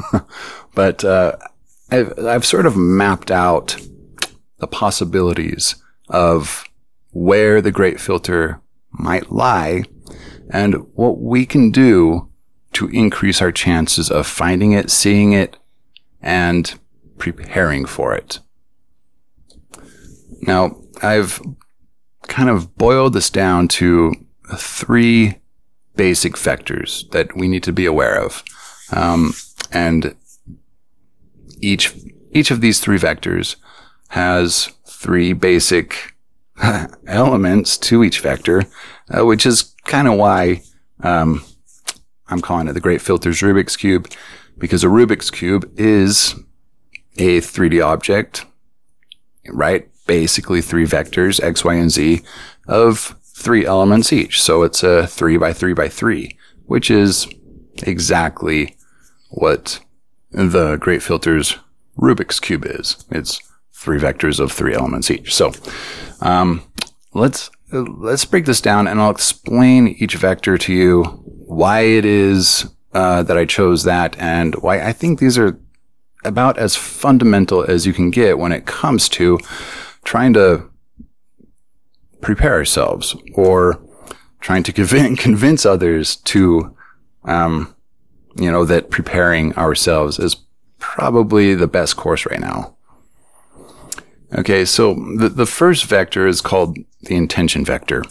but 0.76 1.04
uh, 1.04 1.38
I've, 1.90 2.18
I've 2.20 2.46
sort 2.46 2.66
of 2.66 2.76
mapped 2.76 3.32
out 3.32 3.78
the 4.58 4.68
possibilities 4.68 5.76
of 6.10 6.64
where 7.12 7.62
the 7.62 7.72
Great 7.72 8.00
Filter 8.00 8.62
might 8.92 9.32
lie 9.32 9.84
and 10.50 10.76
what 10.94 11.20
we 11.20 11.46
can 11.46 11.72
do 11.72 12.30
to 12.74 12.88
increase 12.90 13.42
our 13.42 13.52
chances 13.52 14.12
of 14.12 14.28
finding 14.28 14.74
it, 14.74 14.92
seeing 14.92 15.34
it, 15.34 15.58
and 16.22 16.78
preparing 17.18 17.86
for 17.86 18.14
it. 18.14 18.40
Now, 20.42 20.78
I've 21.02 21.42
kind 22.24 22.50
of 22.50 22.76
boiled 22.76 23.14
this 23.14 23.30
down 23.30 23.68
to 23.70 24.14
three 24.56 25.40
basic 25.96 26.34
vectors 26.34 27.10
that 27.12 27.36
we 27.36 27.48
need 27.48 27.64
to 27.64 27.72
be 27.72 27.86
aware 27.86 28.22
of. 28.22 28.44
Um, 28.92 29.34
and 29.72 30.16
each, 31.60 31.94
each 32.32 32.52
of 32.52 32.62
these 32.62 32.80
three 32.80 32.98
vectors 32.98 33.56
has 34.10 34.72
three 34.88 35.34
basic 35.34 36.14
elements 37.08 37.78
to 37.78 38.04
each 38.04 38.20
vector, 38.20 38.66
uh, 39.16 39.26
which 39.26 39.46
is 39.46 39.74
kind 39.86 40.08
of 40.08 40.16
why 40.16 40.62
um, 41.02 41.44
I'm 42.28 42.42
calling 42.42 42.68
it 42.68 42.74
the 42.74 42.80
Great 42.80 43.02
Filters 43.02 43.42
Rubik's 43.42 43.78
Cube, 43.78 44.10
because 44.58 44.84
a 44.84 44.88
Rubik's 44.88 45.30
Cube 45.30 45.72
is 45.78 46.36
a 47.18 47.40
3D 47.40 47.86
object, 47.86 48.46
right? 49.50 49.90
Basically 50.08 50.62
three 50.62 50.86
vectors, 50.86 51.44
X, 51.44 51.64
Y, 51.64 51.74
and 51.76 51.92
Z, 51.92 52.22
of 52.68 53.16
three 53.24 53.66
elements 53.66 54.14
each. 54.14 54.42
So 54.42 54.64
it's 54.64 54.84
a 54.84 55.08
three 55.08 55.38
by 55.38 55.54
three 55.54 55.74
by 55.74 55.90
three, 55.90 56.38
which 56.66 56.90
is 56.90 57.28
exactly 57.84 58.76
what 59.30 59.80
the 60.36 60.78
Great 60.78 61.02
Filters 61.02 61.58
Rubik's 61.98 62.40
Cube 62.40 62.66
is. 62.66 63.06
It's 63.10 63.40
three 63.74 64.00
vectors 64.00 64.40
of 64.40 64.52
three 64.52 64.74
elements 64.74 65.10
each. 65.10 65.34
So, 65.34 65.54
um, 66.22 66.64
let's, 67.14 67.50
let's 67.72 68.26
break 68.26 68.46
this 68.46 68.62
down 68.62 68.88
and 68.88 69.00
I'll 69.00 69.12
explain 69.12 69.88
each 70.00 70.16
vector 70.16 70.58
to 70.58 70.74
you 70.74 71.04
why 71.46 71.82
it 71.82 72.06
is 72.06 72.70
uh, 72.94 73.24
that 73.24 73.38
I 73.38 73.46
chose 73.46 73.84
that 73.84 74.18
and 74.18 74.56
why 74.56 74.82
I 74.82 74.94
think 74.94 75.20
these 75.20 75.38
are 75.38 75.60
about 76.24 76.58
as 76.58 76.76
fundamental 76.76 77.64
as 77.64 77.86
you 77.86 77.94
can 77.94 78.10
get 78.10 78.40
when 78.40 78.52
it 78.52 78.66
comes 78.66 79.08
to 79.10 79.40
trying 80.04 80.34
to 80.34 80.70
prepare 82.22 82.54
ourselves 82.54 83.16
or 83.36 83.80
trying 84.40 84.64
to 84.64 84.74
convince, 85.18 85.66
others 85.66 86.16
to, 86.18 86.76
um, 87.26 87.75
you 88.36 88.52
know, 88.52 88.66
that 88.66 88.90
preparing 88.90 89.54
ourselves 89.56 90.20
is 90.20 90.36
probably 90.80 91.56
the 91.56 91.68
best 91.68 91.96
course 91.96 92.26
right 92.26 92.40
now. 92.40 92.76
Okay, 94.38 94.66
so 94.66 94.94
the, 95.18 95.30
the 95.30 95.46
first 95.46 95.86
vector 95.86 96.28
is 96.28 96.42
called 96.42 96.78
the 97.04 97.16
intention 97.16 97.64
vector. 97.64 98.04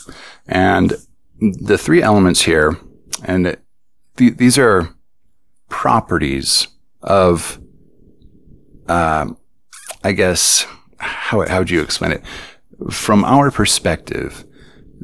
And 0.47 0.95
the 1.41 1.77
three 1.77 2.03
elements 2.03 2.43
here 2.43 2.79
and 3.25 3.57
th- 4.17 4.37
these 4.37 4.59
are 4.59 4.95
properties 5.69 6.69
of, 7.03 7.61
uh, 8.89 9.27
I 10.03 10.13
guess, 10.13 10.67
how, 10.99 11.47
how 11.47 11.59
would 11.59 11.71
you 11.71 11.83
explain 11.83 12.13
it? 12.13 12.23
From 12.91 13.25
our 13.25 13.51
perspective, 13.51 14.45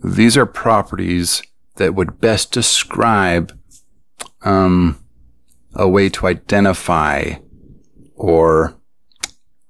these 0.03 0.37
are 0.37 0.47
properties 0.47 1.43
that 1.77 1.95
would 1.95 2.21
best 2.21 2.53
describe 2.53 3.59
um, 4.43 4.99
a 5.75 5.89
way 5.89 6.09
to 6.09 6.27
identify 6.27 7.35
or 8.15 8.77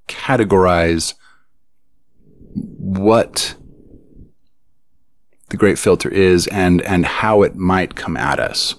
categorize 0.09 1.15
what 2.55 3.55
the 5.51 5.57
great 5.57 5.79
filter 5.79 6.09
is 6.09 6.47
and, 6.49 6.81
and 6.83 7.05
how 7.07 7.43
it 7.43 7.57
might 7.57 7.95
come 7.95 8.17
at 8.17 8.41
us. 8.41 8.75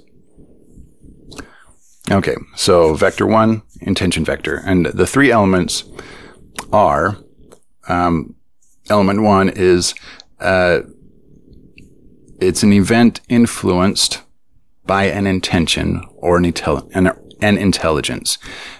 Okay, 2.09 2.35
so 2.55 2.93
vector 2.95 3.27
one, 3.27 3.61
intention 3.81 4.25
vector. 4.25 4.61
And 4.65 4.87
the 4.87 5.07
three 5.07 5.31
elements 5.31 5.83
are 6.73 7.17
um, 7.87 8.35
element 8.89 9.21
one 9.21 9.49
is 9.49 9.93
uh, 10.39 10.81
it's 12.39 12.63
an 12.63 12.73
event 12.73 13.21
influenced 13.29 14.21
by 14.85 15.05
an 15.05 15.27
intention 15.27 16.03
or 16.15 16.37
an, 16.37 16.43
intel- 16.43 16.89
an, 16.93 17.11
an 17.41 17.57
intelligence, 17.57 18.37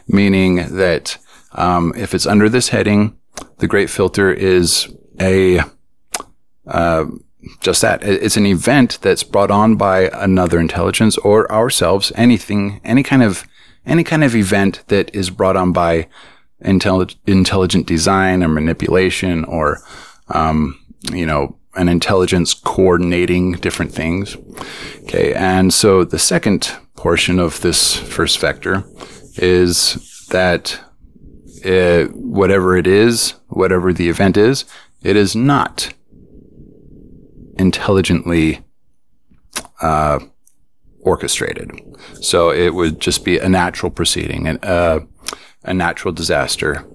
meaning 0.08 0.56
that 0.76 1.18
um, 1.54 1.94
if 1.96 2.14
it's 2.14 2.26
under 2.26 2.50
this 2.50 2.70
heading, 2.70 3.18
the 3.58 3.68
great 3.68 3.90
filter 3.90 4.32
is 4.32 4.94
a 5.20 5.62
uh, 6.68 7.06
just 7.62 7.82
that. 7.82 8.04
It's 8.04 8.38
an 8.38 8.46
event 8.46 9.00
that's 9.02 9.24
brought 9.24 9.52
on 9.52 9.76
by 9.76 10.10
another 10.14 10.60
intelligence 10.60 11.18
or 11.20 11.52
ourselves. 11.52 12.12
Anything, 12.16 12.82
any 12.84 13.04
kind 13.04 13.24
of, 13.24 13.46
any 13.86 14.04
kind 14.04 14.24
of 14.24 14.36
event 14.36 14.84
that 14.88 15.14
is 15.16 15.30
brought 15.30 15.58
on 15.58 15.72
by 15.72 16.08
intelli- 16.64 17.16
intelligent 17.26 17.88
design 17.88 18.44
or 18.44 18.48
manipulation 18.48 19.44
or, 19.46 19.80
um, 20.30 20.80
you 21.12 21.26
know, 21.26 21.58
an 21.76 21.88
intelligence 21.88 22.54
coordinating 22.54 23.54
different 23.54 23.94
things. 23.94 24.38
Okay. 25.04 25.34
And 25.34 25.74
so 25.74 26.04
the 26.04 26.20
second 26.20 26.72
portion 26.96 27.40
of 27.40 27.62
this 27.62 27.96
first 27.96 28.40
vector 28.40 28.84
is 29.38 30.28
that 30.30 30.80
uh, 31.66 32.06
whatever 32.14 32.76
it 32.76 32.88
is, 32.88 33.36
whatever 33.48 33.94
the 33.94 34.10
event 34.10 34.38
is, 34.38 34.66
it 35.04 35.16
is 35.16 35.36
not 35.36 35.94
intelligently 37.58 38.64
uh, 39.82 40.20
orchestrated. 41.02 41.72
So 42.22 42.52
it 42.52 42.74
would 42.74 43.00
just 43.00 43.26
be 43.26 43.38
a 43.38 43.50
natural 43.50 43.92
proceeding, 43.92 44.48
and 44.48 44.64
uh, 44.64 45.02
a 45.64 45.74
natural 45.74 46.14
disaster, 46.14 46.86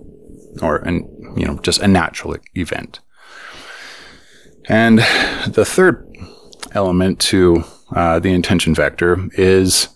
or 0.62 0.77
an 0.79 1.09
you 1.37 1.47
know 1.47 1.59
just 1.59 1.81
a 1.81 1.89
natural 1.89 2.37
event. 2.55 3.01
And 4.69 4.99
the 5.47 5.65
third 5.65 6.07
element 6.73 7.21
to 7.21 7.65
uh, 7.95 8.19
the 8.19 8.33
intention 8.33 8.75
vector 8.75 9.29
is 9.35 9.89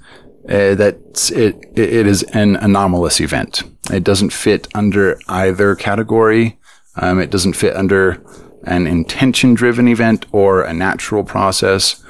uh, 0.49 0.75
that 0.75 1.31
it, 1.35 1.57
it 1.79 2.07
is 2.07 2.23
an 2.35 2.57
anomalous 2.57 3.21
event. 3.21 3.63
It 3.93 4.05
doesn't 4.05 4.33
fit 4.33 4.69
under 4.75 5.19
either 5.29 5.75
category. 5.75 6.59
Um, 6.97 7.21
it 7.21 7.31
doesn't 7.31 7.55
fit 7.55 7.77
under 7.77 8.23
an 8.65 8.87
intention 8.87 9.55
driven 9.55 9.89
event 9.89 10.27
or 10.33 10.63
a 10.63 10.73
natural 10.73 11.25
process. 11.25 12.03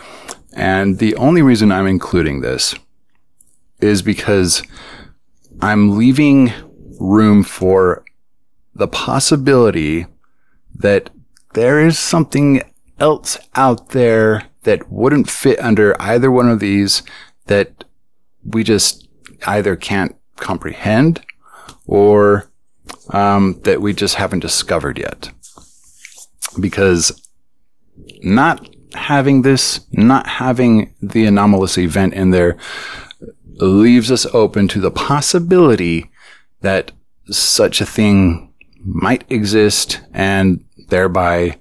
And 0.54 0.98
the 0.98 1.14
only 1.16 1.42
reason 1.42 1.72
I'm 1.72 1.86
including 1.86 2.40
this 2.40 2.74
is 3.80 4.02
because 4.02 4.62
I'm 5.60 5.96
leaving 5.96 6.52
room 6.98 7.42
for 7.42 8.04
the 8.74 8.88
possibility 8.88 10.06
that 10.74 11.10
there 11.54 11.84
is 11.84 11.98
something 11.98 12.62
else 12.98 13.38
out 13.54 13.90
there 13.90 14.44
that 14.62 14.90
wouldn't 14.90 15.28
fit 15.28 15.58
under 15.60 16.00
either 16.00 16.30
one 16.30 16.48
of 16.48 16.60
these 16.60 17.02
that 17.46 17.84
we 18.44 18.62
just 18.62 19.08
either 19.46 19.74
can't 19.76 20.16
comprehend 20.36 21.24
or 21.86 22.50
um, 23.10 23.60
that 23.64 23.80
we 23.80 23.92
just 23.92 24.16
haven't 24.16 24.40
discovered 24.40 24.98
yet. 24.98 25.30
Because 26.58 27.28
not 28.22 28.68
having 28.94 29.42
this, 29.42 29.80
not 29.92 30.26
having 30.26 30.94
the 31.00 31.24
anomalous 31.24 31.78
event 31.78 32.14
in 32.14 32.30
there, 32.30 32.56
leaves 33.56 34.10
us 34.10 34.26
open 34.26 34.68
to 34.68 34.80
the 34.80 34.90
possibility 34.90 36.10
that 36.60 36.92
such 37.30 37.80
a 37.80 37.86
thing 37.86 38.52
might 38.82 39.24
exist 39.30 40.00
and 40.12 40.64
thereby 40.90 41.58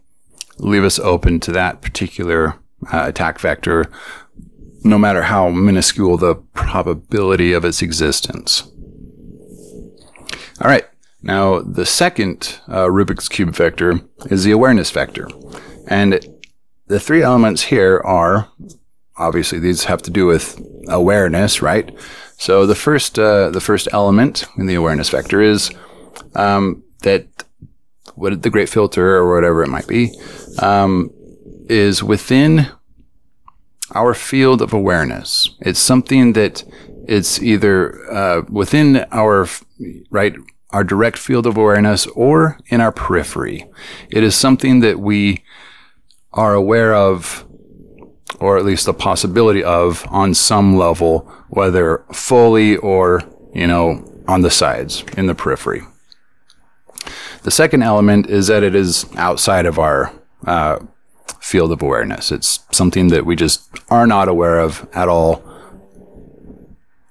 leave 0.58 0.84
us 0.84 1.00
open 1.00 1.40
to 1.40 1.52
that 1.54 1.82
particular 1.82 2.56
uh, 2.92 3.06
attack 3.08 3.40
vector, 3.40 3.86
no 4.84 4.98
matter 4.98 5.24
how 5.24 5.50
minuscule 5.50 6.18
the 6.18 6.36
probability 6.54 7.54
of 7.54 7.66
its 7.66 7.82
existence. 7.82 8.64
All 10.62 10.70
right. 10.70 10.86
Now, 11.22 11.60
the 11.60 11.86
second 11.86 12.60
uh, 12.68 12.86
Rubik's 12.86 13.28
Cube 13.28 13.54
vector 13.54 14.00
is 14.30 14.44
the 14.44 14.52
awareness 14.52 14.90
vector. 14.92 15.28
And 15.88 16.26
the 16.88 17.00
three 17.00 17.22
elements 17.22 17.64
here 17.64 18.02
are 18.06 18.50
obviously 19.18 19.60
these 19.60 19.84
have 19.86 20.02
to 20.04 20.12
do 20.12 20.26
with 20.26 20.62
awareness, 20.88 21.62
right? 21.62 21.94
So 22.38 22.66
the 22.66 22.76
first, 22.76 23.20
uh, 23.20 23.50
the 23.50 23.60
first 23.60 23.90
element 23.92 24.46
in 24.58 24.66
the 24.66 24.76
awareness 24.76 25.10
vector 25.10 25.42
is 25.42 25.72
um, 26.36 26.84
that 27.02 27.28
what 28.20 28.42
the 28.42 28.50
great 28.50 28.70
filter 28.70 29.16
or 29.16 29.34
whatever 29.34 29.64
it 29.64 29.70
might 29.70 29.88
be 29.88 30.12
um, 30.60 31.10
is 31.70 32.04
within 32.04 32.68
our 33.96 34.14
field 34.14 34.62
of 34.62 34.74
awareness. 34.74 35.50
It's 35.62 35.80
something 35.80 36.34
that 36.34 36.64
it's 37.08 37.42
either 37.42 38.12
uh, 38.12 38.42
within 38.50 39.06
our 39.12 39.48
right 40.12 40.36
our 40.72 40.84
direct 40.84 41.18
field 41.18 41.48
of 41.48 41.58
awareness 41.58 42.06
or 42.08 42.60
in 42.68 42.80
our 42.80 42.92
periphery. 42.92 43.68
It 44.12 44.24
is 44.24 44.36
something 44.36 44.82
that 44.82 45.00
we 45.00 45.44
are 46.32 46.54
aware 46.54 46.94
of, 46.94 47.48
or 48.40 48.58
at 48.58 48.66
least 48.66 48.86
the 48.86 48.94
possibility 48.94 49.64
of, 49.64 50.06
on 50.10 50.36
some 50.36 50.78
level, 50.78 51.22
whether 51.50 52.06
fully 52.14 52.78
or 52.78 53.24
you 53.54 53.66
know 53.66 54.06
on 54.28 54.42
the 54.42 54.52
sides 54.52 55.04
in 55.18 55.26
the 55.26 55.34
periphery. 55.34 55.82
The 57.44 57.52
second 57.52 57.84
element 57.84 58.28
is 58.28 58.48
that 58.48 58.64
it 58.64 58.76
is 58.76 59.06
outside 59.16 59.66
of 59.66 59.80
our 59.80 60.12
uh, 60.46 60.80
field 61.40 61.72
of 61.72 61.82
awareness. 61.82 62.32
It's 62.32 62.60
something 62.72 63.08
that 63.10 63.26
we 63.26 63.36
just 63.36 63.70
are 63.90 64.06
not 64.06 64.28
aware 64.28 64.60
of 64.60 64.88
at 64.94 65.08
all. 65.08 65.44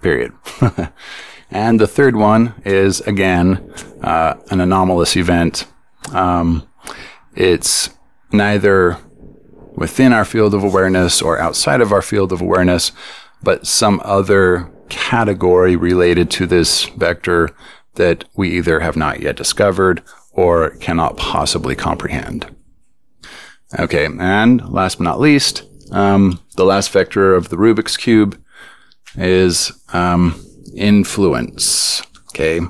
Period. 0.03 0.33
and 1.51 1.81
the 1.81 1.87
third 1.87 2.15
one 2.15 2.55
is 2.65 3.01
again 3.03 3.73
uh, 4.03 4.35
an 4.51 4.61
anomalous 4.61 5.17
event. 5.17 5.67
Um, 6.13 6.69
it's 7.35 7.91
neither 8.31 8.99
within 9.75 10.13
our 10.13 10.25
field 10.25 10.55
of 10.55 10.63
awareness 10.63 11.23
or 11.23 11.39
outside 11.39 11.81
of 11.81 11.93
our 11.93 12.03
field 12.03 12.33
of 12.33 12.41
awareness, 12.41 12.93
but 13.43 13.67
some 13.67 14.01
other 14.05 14.71
category 14.89 15.77
related 15.77 16.31
to 16.31 16.47
this 16.47 16.87
vector 16.87 17.51
that 17.95 18.25
we 18.35 18.57
either 18.57 18.81
have 18.81 18.97
not 18.97 19.21
yet 19.21 19.37
discovered 19.37 20.03
or 20.39 20.71
cannot 20.77 21.17
possibly 21.17 21.75
comprehend. 21.75 22.47
Okay, 23.77 24.07
and 24.07 24.67
last 24.71 24.99
but 24.99 25.05
not 25.05 25.19
least, 25.19 25.65
um, 25.91 26.39
the 26.57 26.65
last 26.65 26.93
vector 26.93 27.35
of 27.35 27.49
the 27.49 27.57
Rubik's 27.57 27.97
Cube 27.97 28.41
is 29.17 29.73
um, 29.93 30.41
influence. 30.77 32.03
Okay, 32.29 32.61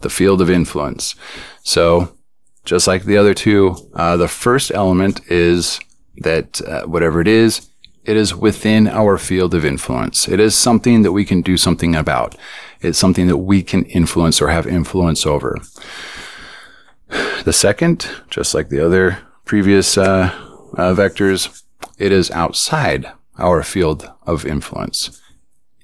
the 0.00 0.10
field 0.10 0.42
of 0.42 0.50
influence. 0.50 1.14
So, 1.62 2.14
just 2.66 2.86
like 2.86 3.04
the 3.04 3.16
other 3.16 3.32
two, 3.32 3.74
uh, 3.94 4.18
the 4.18 4.28
first 4.28 4.70
element 4.74 5.22
is 5.30 5.80
that 6.18 6.60
uh, 6.60 6.82
whatever 6.82 7.22
it 7.22 7.28
is, 7.28 7.70
it 8.04 8.18
is 8.18 8.34
within 8.34 8.86
our 8.86 9.16
field 9.16 9.54
of 9.54 9.64
influence. 9.64 10.28
It 10.28 10.40
is 10.40 10.54
something 10.54 11.00
that 11.02 11.12
we 11.12 11.24
can 11.24 11.40
do 11.40 11.56
something 11.56 11.94
about. 11.94 12.36
It's 12.82 12.98
something 12.98 13.28
that 13.28 13.38
we 13.38 13.62
can 13.62 13.86
influence 13.86 14.42
or 14.42 14.48
have 14.48 14.66
influence 14.66 15.24
over. 15.24 15.56
The 17.44 17.52
second, 17.52 18.08
just 18.30 18.54
like 18.54 18.68
the 18.68 18.84
other 18.84 19.18
previous 19.44 19.98
uh, 19.98 20.30
uh, 20.76 20.94
vectors, 20.94 21.62
it 21.98 22.12
is 22.12 22.30
outside 22.30 23.12
our 23.38 23.62
field 23.62 24.10
of 24.26 24.46
influence. 24.46 25.20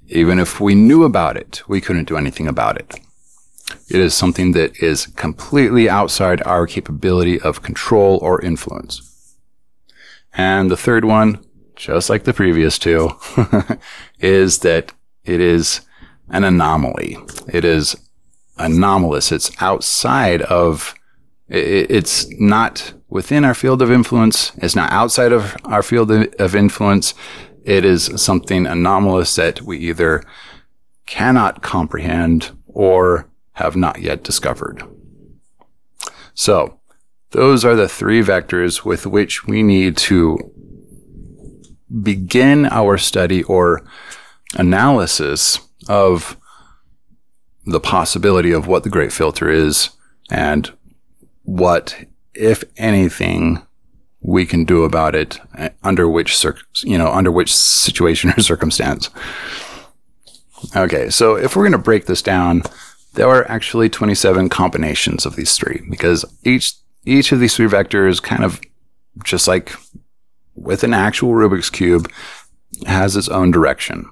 Even 0.09 0.39
if 0.39 0.61
we 0.61 0.75
knew 0.75 1.05
about 1.05 1.37
it, 1.37 1.63
we 1.69 1.81
couldn't 1.81 2.09
do 2.09 2.17
anything 2.17 2.49
about 2.49 2.79
it. 2.79 2.99
It 3.89 4.01
is 4.01 4.15
something 4.15 4.53
that 4.53 4.83
is 4.83 5.07
completely 5.07 5.89
outside 5.89 6.43
our 6.43 6.67
capability 6.67 7.41
of 7.41 7.63
control 7.63 8.19
or 8.23 8.41
influence. 8.41 9.37
And 10.35 10.71
the 10.71 10.77
third 10.77 11.05
one, 11.05 11.45
just 11.77 12.11
like 12.11 12.25
the 12.25 12.33
previous 12.33 12.79
two, 12.79 13.11
is 14.21 14.59
that 14.61 14.93
it 15.25 15.41
is 15.41 15.81
an 16.29 16.45
anomaly. 16.45 17.17
It 17.49 17.65
is 17.65 17.97
anomalous. 18.59 19.33
It's 19.33 19.51
outside 19.61 20.43
of, 20.43 20.95
it's 21.51 22.31
not 22.39 22.95
within 23.09 23.45
our 23.45 23.55
field 23.55 23.83
of 23.83 23.91
influence. 23.91 24.53
It's 24.59 24.77
not 24.77 24.93
outside 24.93 25.33
of 25.33 25.57
our 25.65 25.83
field 25.83 26.11
of 26.11 26.55
influence. 26.55 27.13
It 27.65 27.85
is 27.85 28.11
something 28.17 28.67
anomalous 28.67 29.35
that 29.35 29.63
we 29.63 29.79
either 29.79 30.23
cannot 31.07 31.63
comprehend 31.63 32.53
or 32.69 33.29
have 33.55 33.75
not 33.75 34.01
yet 34.01 34.23
discovered. 34.23 34.85
So 36.35 36.79
those 37.33 37.65
are 37.65 37.75
the 37.75 37.89
three 37.89 38.23
vectors 38.23 38.85
with 38.85 39.07
which 39.07 39.45
we 39.47 39.63
need 39.63 39.97
to 39.99 40.39
begin 42.03 42.67
our 42.67 42.97
study 42.97 43.43
or 43.43 43.85
analysis 44.55 45.59
of 45.89 46.37
the 47.67 47.81
possibility 47.81 48.53
of 48.53 48.67
what 48.67 48.85
the 48.85 48.91
great 48.91 49.13
filter 49.13 49.51
is 49.51 49.91
and 50.31 50.73
what, 51.43 51.97
if 52.35 52.65
anything, 52.77 53.63
we 54.23 54.45
can 54.45 54.65
do 54.65 54.85
about 54.85 55.15
it 55.15 55.41
uh, 55.57 55.71
under 55.83 56.09
which 56.09 56.37
cir- 56.37 56.59
you 56.83 56.99
know 56.99 57.11
under 57.11 57.33
which 57.33 57.55
situation 57.55 58.31
or 58.31 58.41
circumstance. 58.43 59.11
Okay, 60.77 61.09
so 61.09 61.37
if 61.37 61.57
we're 61.57 61.63
going 61.63 61.73
to 61.73 61.79
break 61.79 62.05
this 62.05 62.21
down, 62.21 62.63
there 63.15 63.29
are 63.29 63.51
actually 63.51 63.89
27 63.89 64.51
combinations 64.51 65.25
of 65.25 65.37
these 65.37 65.57
three 65.57 65.83
because 65.91 66.25
each 66.45 66.75
each 67.05 67.33
of 67.33 67.41
these 67.41 67.57
three 67.57 67.67
vectors 67.67 68.23
kind 68.23 68.45
of 68.45 68.61
just 69.25 69.49
like 69.49 69.75
with 70.55 70.85
an 70.85 70.93
actual 70.93 71.31
Rubik's 71.31 71.71
Cube 71.71 72.11
has 72.87 73.17
its 73.17 73.29
own 73.29 73.51
direction. 73.51 74.07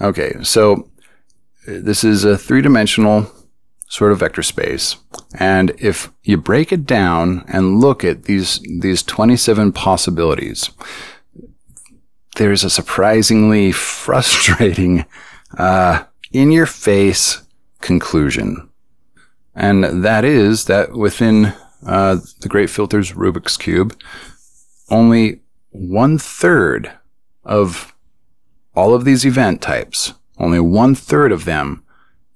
Okay, 0.00 0.34
so 0.42 0.88
uh, 1.66 1.78
this 1.82 2.04
is 2.04 2.24
a 2.24 2.38
three 2.38 2.62
dimensional 2.62 3.30
sort 3.88 4.12
of 4.12 4.18
vector 4.18 4.42
space. 4.42 4.96
And 5.38 5.72
if 5.78 6.10
you 6.22 6.36
break 6.36 6.72
it 6.72 6.86
down 6.86 7.44
and 7.48 7.80
look 7.80 8.04
at 8.04 8.24
these, 8.24 8.60
these 8.80 9.02
27 9.02 9.72
possibilities, 9.72 10.70
there's 12.36 12.64
a 12.64 12.70
surprisingly 12.70 13.72
frustrating, 13.72 15.04
uh, 15.58 16.04
in 16.32 16.50
your 16.50 16.66
face 16.66 17.42
conclusion. 17.80 18.68
And 19.54 20.04
that 20.04 20.24
is 20.24 20.64
that 20.64 20.92
within 20.92 21.54
uh, 21.86 22.18
the 22.40 22.48
Great 22.48 22.70
Filter's 22.70 23.12
Rubik's 23.12 23.56
Cube, 23.56 23.96
only 24.90 25.40
one 25.70 26.18
third 26.18 26.90
of 27.44 27.94
all 28.74 28.94
of 28.94 29.04
these 29.04 29.24
event 29.24 29.62
types, 29.62 30.14
only 30.38 30.58
one 30.58 30.94
third 30.96 31.30
of 31.30 31.44
them 31.44 31.83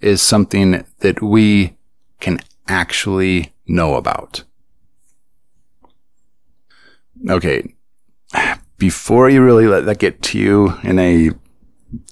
is 0.00 0.22
something 0.22 0.84
that 1.00 1.22
we 1.22 1.76
can 2.20 2.38
actually 2.68 3.52
know 3.66 3.94
about. 3.94 4.44
Okay. 7.28 7.74
Before 8.76 9.28
you 9.28 9.42
really 9.42 9.66
let 9.66 9.87
that 9.87 9.98
get 9.98 10.22
to 10.22 10.38
you 10.38 10.74
in 10.82 10.98
a 10.98 11.30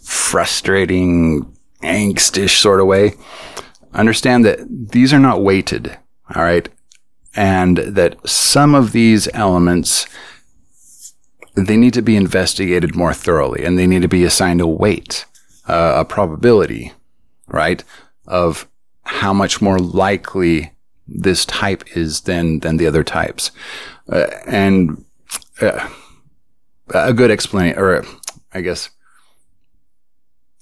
frustrating, 0.02 1.56
angstish 1.82 2.60
sort 2.60 2.80
of 2.80 2.86
way, 2.86 3.14
understand 3.92 4.44
that 4.44 4.58
these 4.68 5.12
are 5.12 5.20
not 5.20 5.42
weighted. 5.42 5.96
All 6.34 6.42
right. 6.42 6.68
And 7.36 7.78
that 7.78 8.16
some 8.28 8.74
of 8.74 8.92
these 8.92 9.28
elements, 9.34 10.06
they 11.54 11.76
need 11.76 11.94
to 11.94 12.02
be 12.02 12.16
investigated 12.16 12.96
more 12.96 13.14
thoroughly 13.14 13.64
and 13.64 13.78
they 13.78 13.86
need 13.86 14.02
to 14.02 14.08
be 14.08 14.24
assigned 14.24 14.60
a 14.60 14.66
weight, 14.66 15.26
uh, 15.68 15.94
a 15.96 16.04
probability, 16.04 16.92
right? 17.46 17.82
Of 18.26 18.68
how 19.02 19.32
much 19.32 19.62
more 19.62 19.78
likely 19.78 20.72
this 21.06 21.44
type 21.44 21.96
is 21.96 22.22
than, 22.22 22.60
than 22.60 22.76
the 22.76 22.86
other 22.86 23.04
types. 23.04 23.50
Uh, 24.08 24.26
and 24.46 25.04
uh, 25.60 25.88
a 26.88 27.12
good 27.12 27.30
explanation, 27.30 27.78
or 27.78 28.04
I 28.52 28.60
guess 28.60 28.90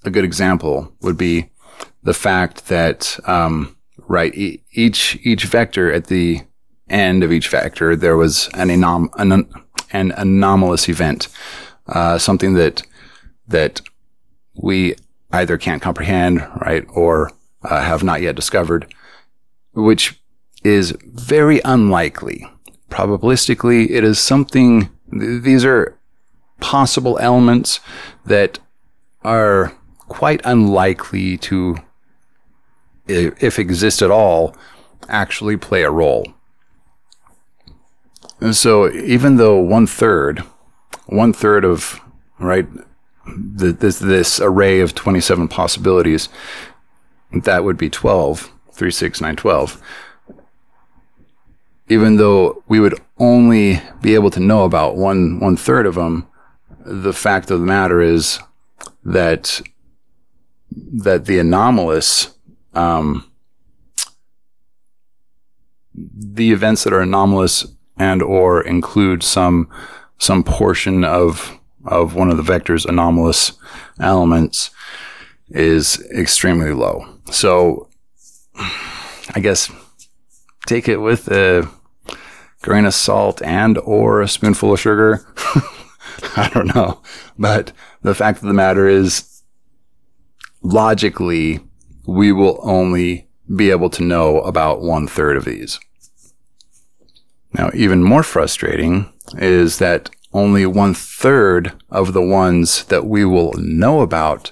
a 0.04 0.10
good 0.10 0.24
example 0.24 0.92
would 1.00 1.16
be 1.16 1.50
the 2.02 2.14
fact 2.14 2.66
that, 2.66 3.18
um, 3.26 3.76
right, 4.06 4.34
e- 4.34 4.62
each, 4.72 5.18
each 5.22 5.44
vector 5.44 5.90
at 5.90 6.08
the 6.08 6.42
end 6.88 7.24
of 7.24 7.32
each 7.32 7.48
vector, 7.48 7.96
there 7.96 8.16
was 8.16 8.48
an, 8.54 8.68
anom- 8.68 9.10
an, 9.16 9.48
an 9.92 10.12
anomalous 10.12 10.88
event, 10.88 11.28
uh, 11.86 12.18
something 12.18 12.54
that, 12.54 12.82
that 13.48 13.80
we 14.54 14.94
either 15.34 15.58
can't 15.58 15.82
comprehend, 15.82 16.46
right, 16.60 16.84
or 16.90 17.32
uh, 17.62 17.82
have 17.82 18.02
not 18.04 18.22
yet 18.22 18.36
discovered, 18.36 18.92
which 19.72 20.20
is 20.62 20.96
very 21.04 21.60
unlikely. 21.64 22.46
Probabilistically, 22.88 23.90
it 23.90 24.04
is 24.04 24.18
something, 24.18 24.90
th- 25.10 25.42
these 25.42 25.64
are 25.64 25.98
possible 26.60 27.18
elements 27.18 27.80
that 28.24 28.58
are 29.22 29.72
quite 30.08 30.40
unlikely 30.44 31.36
to, 31.38 31.76
if 33.06 33.58
exist 33.58 34.02
at 34.02 34.10
all, 34.10 34.56
actually 35.08 35.56
play 35.56 35.82
a 35.82 35.90
role. 35.90 36.24
And 38.40 38.54
so 38.54 38.90
even 38.90 39.36
though 39.36 39.58
one 39.58 39.86
third, 39.86 40.40
one 41.06 41.32
third 41.32 41.64
of, 41.64 42.00
right, 42.38 42.66
the, 43.26 43.72
this, 43.72 43.98
this 43.98 44.40
array 44.40 44.80
of 44.80 44.94
27 44.94 45.48
possibilities, 45.48 46.28
that 47.32 47.64
would 47.64 47.76
be 47.76 47.90
12, 47.90 48.50
3, 48.72 48.90
6, 48.90 49.20
9, 49.20 49.36
12. 49.36 49.82
Even 51.88 52.16
though 52.16 52.62
we 52.66 52.80
would 52.80 52.98
only 53.18 53.82
be 54.00 54.14
able 54.14 54.30
to 54.30 54.40
know 54.40 54.64
about 54.64 54.96
one, 54.96 55.38
one 55.40 55.56
third 55.56 55.86
of 55.86 55.94
them, 55.94 56.26
the 56.84 57.12
fact 57.12 57.50
of 57.50 57.60
the 57.60 57.66
matter 57.66 58.00
is 58.00 58.38
that 59.04 59.60
that 60.76 61.26
the 61.26 61.38
anomalous, 61.38 62.36
um, 62.74 63.30
the 65.94 66.50
events 66.50 66.84
that 66.84 66.92
are 66.92 67.00
anomalous 67.00 67.66
and 67.96 68.22
or 68.22 68.60
include 68.62 69.22
some 69.22 69.68
some 70.18 70.42
portion 70.42 71.04
of 71.04 71.58
of 71.86 72.14
one 72.14 72.30
of 72.30 72.36
the 72.36 72.42
vector's 72.42 72.86
anomalous 72.86 73.52
elements 74.00 74.70
is 75.48 76.04
extremely 76.16 76.72
low. 76.72 77.06
So 77.30 77.88
I 79.34 79.40
guess 79.40 79.70
take 80.66 80.88
it 80.88 80.98
with 80.98 81.28
a 81.28 81.68
grain 82.62 82.86
of 82.86 82.94
salt 82.94 83.42
and 83.42 83.78
or 83.78 84.20
a 84.20 84.28
spoonful 84.28 84.72
of 84.72 84.80
sugar. 84.80 85.26
I 86.36 86.50
don't 86.52 86.74
know. 86.74 87.02
But 87.38 87.72
the 88.02 88.14
fact 88.14 88.38
of 88.38 88.48
the 88.48 88.54
matter 88.54 88.88
is 88.88 89.42
logically, 90.62 91.60
we 92.06 92.32
will 92.32 92.58
only 92.62 93.28
be 93.54 93.70
able 93.70 93.90
to 93.90 94.02
know 94.02 94.40
about 94.40 94.80
one 94.80 95.06
third 95.06 95.36
of 95.36 95.44
these. 95.44 95.78
Now, 97.52 97.70
even 97.74 98.02
more 98.02 98.22
frustrating 98.22 99.12
is 99.36 99.78
that 99.78 100.10
only 100.34 100.66
one 100.66 100.92
third 100.92 101.72
of 101.90 102.12
the 102.12 102.22
ones 102.22 102.84
that 102.86 103.06
we 103.06 103.24
will 103.24 103.52
know 103.54 104.00
about 104.00 104.50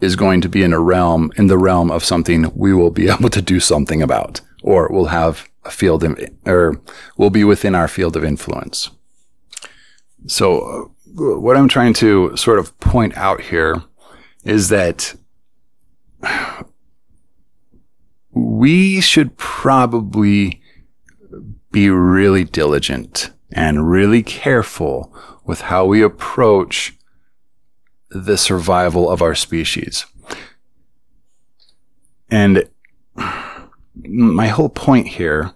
is 0.00 0.16
going 0.16 0.40
to 0.42 0.48
be 0.48 0.62
in 0.62 0.72
a 0.72 0.80
realm, 0.80 1.32
in 1.36 1.46
the 1.46 1.56
realm 1.56 1.90
of 1.90 2.04
something 2.04 2.52
we 2.54 2.74
will 2.74 2.90
be 2.90 3.08
able 3.10 3.30
to 3.30 3.42
do 3.42 3.58
something 3.58 4.02
about, 4.02 4.42
or 4.62 4.88
will 4.88 5.06
have 5.06 5.48
a 5.64 5.70
field, 5.70 6.04
of, 6.04 6.18
or 6.44 6.80
will 7.16 7.30
be 7.30 7.42
within 7.42 7.74
our 7.74 7.88
field 7.88 8.16
of 8.16 8.24
influence. 8.24 8.90
So, 10.26 10.60
uh, 10.60 11.38
what 11.38 11.56
I'm 11.56 11.68
trying 11.68 11.94
to 11.94 12.36
sort 12.36 12.58
of 12.58 12.78
point 12.80 13.16
out 13.16 13.40
here 13.40 13.82
is 14.44 14.68
that 14.68 15.14
we 18.30 19.00
should 19.00 19.36
probably 19.36 20.62
be 21.70 21.88
really 21.88 22.44
diligent 22.44 23.30
and 23.52 23.90
really 23.90 24.22
careful 24.22 25.14
with 25.44 25.62
how 25.62 25.84
we 25.84 26.02
approach 26.02 26.94
the 28.10 28.36
survival 28.36 29.10
of 29.10 29.22
our 29.22 29.34
species. 29.34 30.06
And 32.30 32.68
my 33.94 34.48
whole 34.48 34.68
point 34.68 35.06
here 35.08 35.52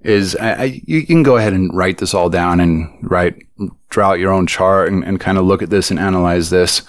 is 0.00 0.36
I, 0.36 0.52
I, 0.52 0.82
you 0.86 1.06
can 1.06 1.22
go 1.22 1.36
ahead 1.36 1.52
and 1.52 1.74
write 1.74 1.98
this 1.98 2.14
all 2.14 2.30
down 2.30 2.60
and 2.60 2.88
write, 3.02 3.44
draw 3.88 4.10
out 4.10 4.18
your 4.18 4.32
own 4.32 4.46
chart 4.46 4.88
and, 4.88 5.04
and 5.04 5.20
kind 5.20 5.38
of 5.38 5.44
look 5.44 5.62
at 5.62 5.70
this 5.70 5.90
and 5.90 5.98
analyze 5.98 6.50
this, 6.50 6.80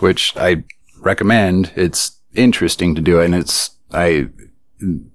which 0.00 0.36
I 0.36 0.64
recommend. 1.00 1.72
It's 1.74 2.18
interesting 2.34 2.94
to 2.94 3.00
do 3.00 3.20
it. 3.20 3.26
And 3.26 3.34
it's, 3.34 3.70
I, 3.92 4.28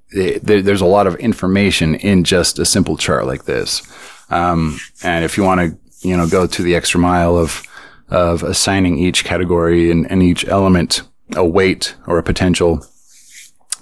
it, 0.10 0.43
there's 0.43 0.81
a 0.81 0.86
lot 0.86 1.08
of 1.08 1.15
information 1.15 1.95
in 1.95 2.23
just 2.23 2.60
a 2.60 2.65
simple 2.65 2.97
chart 2.97 3.25
like 3.25 3.45
this. 3.45 3.81
Um, 4.29 4.79
and 5.03 5.23
if 5.23 5.38
you 5.38 5.43
want 5.43 5.61
to, 5.61 5.77
you 6.07 6.15
know, 6.17 6.27
go 6.27 6.47
to 6.47 6.61
the 6.61 6.75
extra 6.75 6.99
mile 6.99 7.38
of, 7.38 7.63
of 8.09 8.43
assigning 8.43 8.97
each 8.97 9.23
category 9.23 9.91
and, 9.91 10.09
and 10.09 10.21
each 10.21 10.47
element 10.47 11.03
a 11.35 11.45
weight 11.45 11.95
or 12.07 12.17
a 12.17 12.23
potential, 12.23 12.85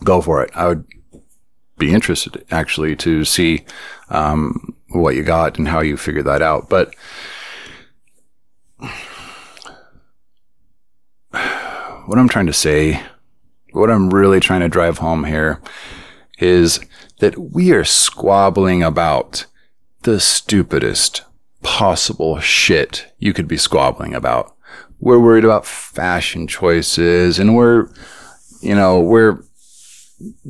go 0.04 0.22
for 0.22 0.44
it. 0.44 0.52
I 0.56 0.68
would 0.68 0.86
be 1.78 1.94
interested 1.94 2.46
actually 2.52 2.96
to 2.98 3.26
see, 3.26 3.66
um, 4.10 4.76
what 4.90 5.16
you 5.16 5.24
got 5.24 5.58
and 5.58 5.68
how 5.68 5.80
you 5.82 5.98
figure 5.98 6.24
that 6.24 6.42
out. 6.42 6.70
But, 6.70 6.94
what 12.06 12.20
I'm 12.20 12.30
trying 12.30 12.48
to 12.48 12.54
say 12.54 13.02
what 13.74 13.90
I'm 13.90 14.12
really 14.12 14.40
trying 14.40 14.62
to 14.62 14.70
drive 14.70 15.00
home 15.00 15.26
here 15.26 15.60
is 16.40 16.80
that 17.20 17.38
we 17.38 17.72
are 17.72 17.84
squabbling 17.84 18.84
about 18.84 19.46
the 20.04 20.20
stupidest 20.20 21.24
possible 21.62 22.40
shit 22.40 23.14
you 23.18 23.34
could 23.34 23.48
be 23.48 23.58
squabbling 23.58 24.14
about. 24.14 24.56
We're 25.00 25.20
worried 25.20 25.46
about 25.46 25.66
fashion 25.66 26.48
choices 26.48 27.40
and 27.40 27.56
we're, 27.56 27.90
you 28.62 28.76
know, 28.76 29.00
we're 29.00 29.44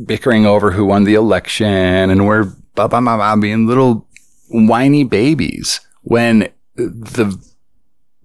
bickering 0.05 0.45
over 0.45 0.71
who 0.71 0.85
won 0.85 1.03
the 1.03 1.15
election 1.15 1.67
and 1.67 2.27
we're 2.27 2.45
blah, 2.75 2.87
blah, 2.87 3.01
blah, 3.01 3.15
blah, 3.17 3.35
being 3.35 3.67
little 3.67 4.07
whiny 4.49 5.03
babies 5.03 5.79
when 6.01 6.49
the 6.75 7.39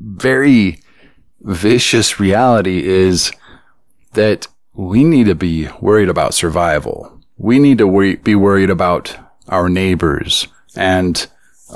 very 0.00 0.80
vicious 1.40 2.18
reality 2.20 2.86
is 2.86 3.32
that 4.14 4.48
we 4.74 5.04
need 5.04 5.26
to 5.26 5.34
be 5.34 5.68
worried 5.80 6.08
about 6.08 6.34
survival. 6.34 7.20
We 7.36 7.58
need 7.58 7.78
to 7.78 8.16
be 8.16 8.34
worried 8.34 8.70
about 8.70 9.16
our 9.48 9.68
neighbors 9.68 10.48
and 10.78 11.26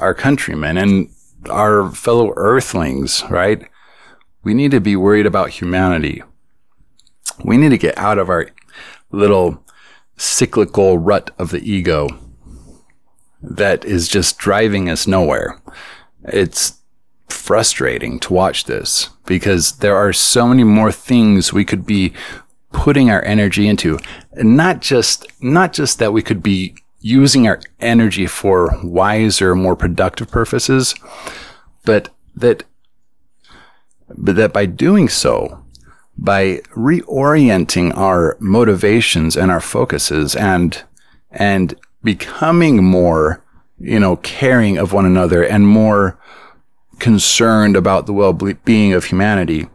our 0.00 0.14
countrymen 0.14 0.78
and 0.78 1.10
our 1.50 1.90
fellow 1.90 2.32
earthlings, 2.36 3.24
right? 3.28 3.68
We 4.44 4.54
need 4.54 4.70
to 4.70 4.80
be 4.80 4.96
worried 4.96 5.26
about 5.26 5.50
humanity. 5.50 6.22
We 7.44 7.56
need 7.56 7.70
to 7.70 7.78
get 7.78 7.98
out 7.98 8.18
of 8.18 8.30
our 8.30 8.50
little 9.10 9.64
cyclical 10.16 10.98
rut 10.98 11.32
of 11.36 11.50
the 11.50 11.68
ego 11.68 12.08
that 13.42 13.84
is 13.84 14.08
just 14.08 14.38
driving 14.38 14.88
us 14.88 15.06
nowhere. 15.06 15.60
It's 16.24 16.78
frustrating 17.28 18.20
to 18.20 18.32
watch 18.32 18.64
this 18.64 19.10
because 19.26 19.78
there 19.78 19.96
are 19.96 20.12
so 20.12 20.46
many 20.46 20.62
more 20.62 20.92
things 20.92 21.52
we 21.52 21.64
could 21.64 21.84
be 21.84 22.12
putting 22.70 23.10
our 23.10 23.22
energy 23.24 23.66
into. 23.66 23.98
and 24.32 24.56
Not 24.56 24.80
just, 24.80 25.26
not 25.42 25.72
just 25.72 25.98
that 25.98 26.12
we 26.12 26.22
could 26.22 26.42
be 26.42 26.76
using 27.02 27.46
our 27.46 27.60
energy 27.80 28.26
for 28.26 28.78
wiser, 28.82 29.54
more 29.54 29.76
productive 29.76 30.30
purposes, 30.30 30.94
but 31.84 32.08
that, 32.34 32.64
but 34.16 34.36
that 34.36 34.52
by 34.52 34.64
doing 34.64 35.08
so, 35.08 35.64
by 36.16 36.58
reorienting 36.76 37.94
our 37.96 38.36
motivations 38.38 39.36
and 39.36 39.50
our 39.50 39.60
focuses 39.60 40.36
and, 40.36 40.84
and 41.30 41.74
becoming 42.04 42.84
more, 42.84 43.42
you 43.78 43.98
know, 43.98 44.16
caring 44.16 44.78
of 44.78 44.92
one 44.92 45.04
another 45.04 45.42
and 45.42 45.66
more 45.66 46.18
concerned 47.00 47.76
about 47.76 48.06
the 48.06 48.12
well-being 48.12 48.92
of 48.92 49.06
humanity, 49.06 49.68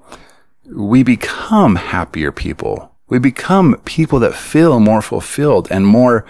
we 0.65 1.03
become 1.03 1.75
happier 1.75 2.31
people. 2.31 2.95
We 3.09 3.19
become 3.19 3.81
people 3.83 4.19
that 4.19 4.33
feel 4.33 4.79
more 4.79 5.01
fulfilled 5.01 5.67
and 5.69 5.85
more, 5.85 6.25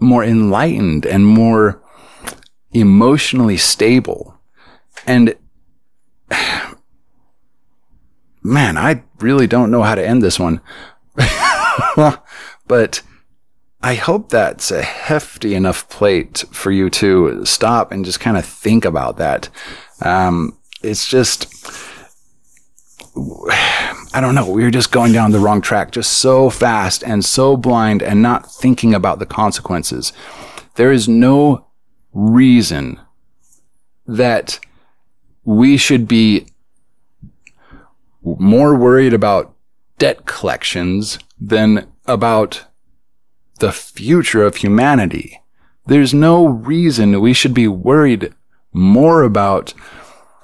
more 0.00 0.24
enlightened 0.24 1.06
and 1.06 1.26
more 1.26 1.82
emotionally 2.72 3.56
stable. 3.56 4.38
And 5.06 5.36
man, 8.42 8.76
I 8.78 9.02
really 9.18 9.46
don't 9.46 9.70
know 9.70 9.82
how 9.82 9.94
to 9.94 10.06
end 10.06 10.22
this 10.22 10.38
one. 10.38 10.60
but 12.66 13.02
I 13.82 13.94
hope 13.94 14.28
that's 14.28 14.70
a 14.70 14.82
hefty 14.82 15.54
enough 15.54 15.88
plate 15.88 16.44
for 16.52 16.70
you 16.70 16.90
to 16.90 17.44
stop 17.44 17.92
and 17.92 18.04
just 18.04 18.20
kind 18.20 18.36
of 18.36 18.44
think 18.44 18.84
about 18.84 19.16
that. 19.16 19.48
Um, 20.02 20.58
it's 20.82 21.08
just, 21.08 21.46
I 24.12 24.20
don't 24.20 24.34
know. 24.34 24.50
We 24.50 24.64
are 24.64 24.70
just 24.70 24.90
going 24.90 25.12
down 25.12 25.30
the 25.30 25.38
wrong 25.38 25.60
track 25.60 25.92
just 25.92 26.14
so 26.14 26.50
fast 26.50 27.04
and 27.04 27.24
so 27.24 27.56
blind 27.56 28.02
and 28.02 28.20
not 28.20 28.50
thinking 28.50 28.92
about 28.92 29.20
the 29.20 29.26
consequences. 29.26 30.12
There 30.74 30.90
is 30.90 31.08
no 31.08 31.66
reason 32.12 32.98
that 34.06 34.58
we 35.44 35.76
should 35.76 36.08
be 36.08 36.46
more 38.22 38.74
worried 38.76 39.14
about 39.14 39.54
debt 39.98 40.26
collections 40.26 41.18
than 41.40 41.86
about 42.06 42.64
the 43.60 43.70
future 43.70 44.42
of 44.42 44.56
humanity. 44.56 45.40
There's 45.86 46.12
no 46.12 46.46
reason 46.46 47.20
we 47.20 47.32
should 47.32 47.54
be 47.54 47.68
worried 47.68 48.34
more 48.72 49.22
about 49.22 49.72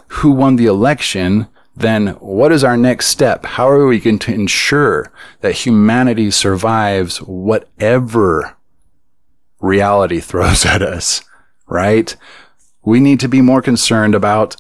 who 0.08 0.30
won 0.30 0.56
the 0.56 0.66
election 0.66 1.48
than 1.76 2.08
what 2.14 2.52
is 2.52 2.64
our 2.64 2.76
next 2.76 3.08
step? 3.08 3.44
How 3.44 3.68
are 3.68 3.86
we 3.86 4.00
going 4.00 4.18
to 4.20 4.32
ensure 4.32 5.12
that 5.42 5.52
humanity 5.52 6.30
survives 6.30 7.18
whatever 7.18 8.56
reality 9.60 10.20
throws 10.20 10.64
at 10.66 10.82
us, 10.82 11.22
right? 11.66 12.16
We 12.84 13.00
need 13.00 13.20
to 13.20 13.28
be 13.28 13.40
more 13.42 13.62
concerned 13.62 14.14
about 14.14 14.56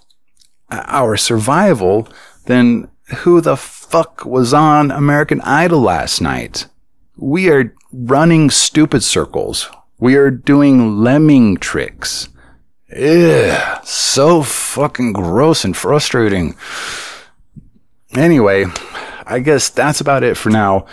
our 0.70 1.16
survival 1.16 2.08
than 2.46 2.90
who 3.18 3.40
the 3.40 3.56
fuck 3.56 4.24
was 4.24 4.52
on 4.52 4.90
American 4.90 5.40
Idol 5.42 5.80
last 5.80 6.20
night. 6.20 6.66
We 7.16 7.48
are 7.50 7.74
running 7.92 8.50
stupid 8.50 9.02
circles. 9.02 9.70
We 9.98 10.16
are 10.16 10.30
doing 10.30 10.98
lemming 10.98 11.56
tricks. 11.56 12.28
Ugh, 12.94 13.80
so 13.84 14.42
fucking 14.42 15.12
gross 15.12 15.64
and 15.64 15.76
frustrating. 15.76 16.54
Anyway, 18.14 18.66
I 19.26 19.40
guess 19.40 19.68
that's 19.68 20.00
about 20.00 20.22
it 20.22 20.36
for 20.36 20.50
now. 20.50 20.86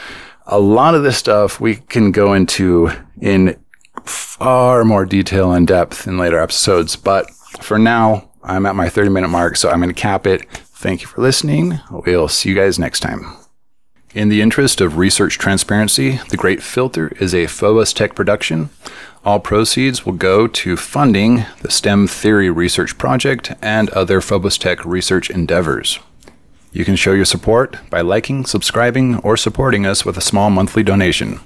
A 0.45 0.59
lot 0.59 0.95
of 0.95 1.03
this 1.03 1.17
stuff 1.17 1.59
we 1.59 1.75
can 1.75 2.11
go 2.11 2.33
into 2.33 2.91
in 3.21 3.57
far 4.05 4.83
more 4.83 5.05
detail 5.05 5.53
and 5.53 5.67
depth 5.67 6.07
in 6.07 6.17
later 6.17 6.39
episodes, 6.39 6.95
but 6.95 7.29
for 7.61 7.77
now, 7.77 8.29
I'm 8.43 8.65
at 8.65 8.75
my 8.75 8.89
30 8.89 9.09
minute 9.09 9.29
mark, 9.29 9.55
so 9.55 9.69
I'm 9.69 9.79
going 9.79 9.93
to 9.93 10.01
cap 10.01 10.27
it. 10.27 10.49
Thank 10.51 11.01
you 11.01 11.07
for 11.07 11.21
listening. 11.21 11.79
We'll 11.89 12.27
see 12.27 12.49
you 12.49 12.55
guys 12.55 12.77
next 12.77 12.99
time. 12.99 13.37
In 14.13 14.29
the 14.29 14.41
interest 14.41 14.81
of 14.81 14.97
research 14.97 15.37
transparency, 15.39 16.19
The 16.29 16.37
Great 16.37 16.61
Filter 16.61 17.07
is 17.19 17.33
a 17.33 17.47
Phobos 17.47 17.93
Tech 17.93 18.15
production. 18.15 18.69
All 19.25 19.39
proceeds 19.39 20.05
will 20.05 20.13
go 20.13 20.47
to 20.47 20.75
funding 20.75 21.45
the 21.61 21.71
STEM 21.71 22.07
Theory 22.07 22.49
Research 22.49 22.97
Project 22.97 23.53
and 23.61 23.89
other 23.91 24.19
Phobos 24.19 24.57
Tech 24.57 24.83
research 24.83 25.29
endeavors. 25.29 25.99
You 26.73 26.83
can 26.83 26.97
show 26.97 27.13
your 27.13 27.23
support 27.23 27.77
by 27.89 28.01
liking, 28.01 28.45
subscribing, 28.45 29.19
or 29.19 29.37
supporting 29.37 29.85
us 29.85 30.03
with 30.03 30.17
a 30.17 30.21
small 30.21 30.49
monthly 30.49 30.83
donation. 30.83 31.39